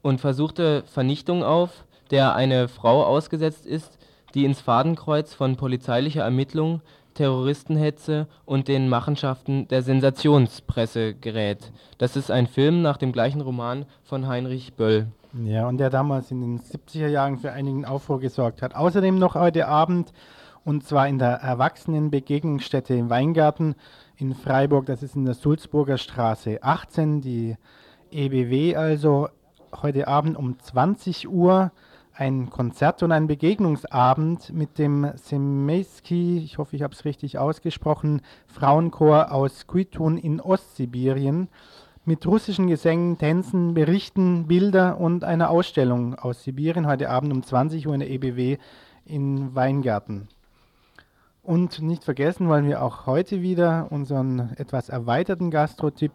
[0.02, 3.98] und versuchte Vernichtung auf, der eine Frau ausgesetzt ist,
[4.34, 6.82] die ins Fadenkreuz von polizeilicher Ermittlung,
[7.16, 11.72] Terroristenhetze und den Machenschaften der Sensationspresse gerät.
[11.98, 15.08] Das ist ein Film nach dem gleichen Roman von Heinrich Böll.
[15.44, 18.76] Ja, und der damals in den 70er Jahren für einigen Aufruhr gesorgt hat.
[18.76, 20.14] Außerdem noch heute Abend,
[20.66, 23.76] und zwar in der Erwachsenenbegegnungsstätte im Weingarten
[24.18, 27.56] in Freiburg, das ist in der Sulzburger Straße 18, die
[28.12, 29.30] EBW also,
[29.82, 31.72] heute Abend um 20 Uhr
[32.14, 38.22] ein Konzert und ein Begegnungsabend mit dem Semeyski, ich hoffe, ich habe es richtig ausgesprochen,
[38.48, 41.50] Frauenchor aus Kuitun in Ostsibirien
[42.06, 46.88] mit russischen Gesängen, Tänzen, Berichten, Bilder und einer Ausstellung aus Sibirien.
[46.88, 48.58] Heute Abend um 20 Uhr in der EBW
[49.06, 50.30] in Weingarten.
[51.46, 56.12] Und nicht vergessen wollen wir auch heute wieder unseren etwas erweiterten Gastrotipp.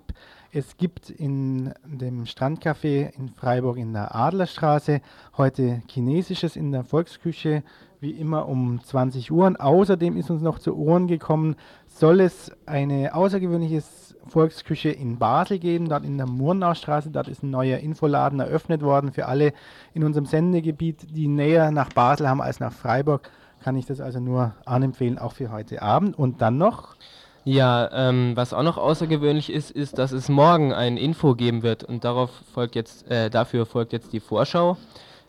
[0.50, 5.00] Es gibt in dem Strandcafé in Freiburg in der Adlerstraße
[5.36, 7.62] heute Chinesisches in der Volksküche,
[8.00, 9.46] wie immer um 20 Uhr.
[9.46, 11.54] Und außerdem ist uns noch zu Ohren gekommen,
[11.86, 13.84] soll es eine außergewöhnliche
[14.26, 17.10] Volksküche in Basel geben, dort in der Murnaustraße.
[17.12, 19.52] Dort ist ein neuer Infoladen eröffnet worden für alle
[19.94, 23.30] in unserem Sendegebiet, die näher nach Basel haben als nach Freiburg
[23.62, 26.18] kann ich das also nur anempfehlen, auch für heute Abend.
[26.18, 26.96] Und dann noch?
[27.44, 31.84] Ja, ähm, was auch noch außergewöhnlich ist, ist, dass es morgen ein Info geben wird
[31.84, 34.76] und darauf folgt jetzt, äh, dafür folgt jetzt die Vorschau.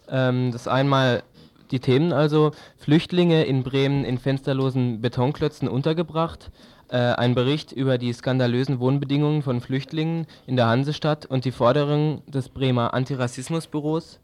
[0.10, 1.24] Ähm, das einmal
[1.72, 6.52] die Themen also Flüchtlinge in Bremen in fensterlosen Betonklötzen untergebracht,
[6.90, 12.24] äh, ein Bericht über die skandalösen Wohnbedingungen von Flüchtlingen in der Hansestadt und die Forderungen
[12.28, 14.20] des Bremer Antirassismusbüros.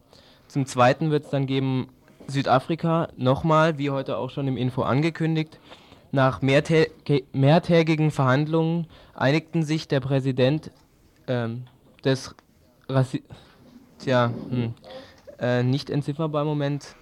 [0.49, 1.87] Zum Zweiten wird es dann geben
[2.27, 5.59] Südafrika, nochmal, wie heute auch schon im Info angekündigt,
[6.11, 6.87] nach mehrtä
[7.33, 10.71] mehrtägigen Verhandlungen einigten sich der Präsident
[11.27, 11.65] ähm,
[12.03, 12.35] des
[12.87, 13.23] Rassi
[13.99, 14.73] Tja, hm,
[15.39, 16.95] äh, nicht entzifferbar Moment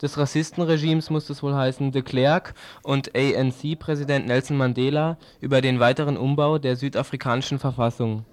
[0.00, 6.16] des Rassistenregimes muss es wohl heißen, de Klerk und ANC-Präsident Nelson Mandela über den weiteren
[6.16, 8.24] Umbau der südafrikanischen Verfassung.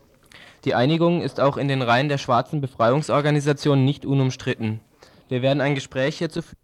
[0.66, 4.80] Die Einigung ist auch in den Reihen der schwarzen Befreiungsorganisationen nicht unumstritten.
[5.32, 6.61] Wir werden ein Gespräch hierzu führen.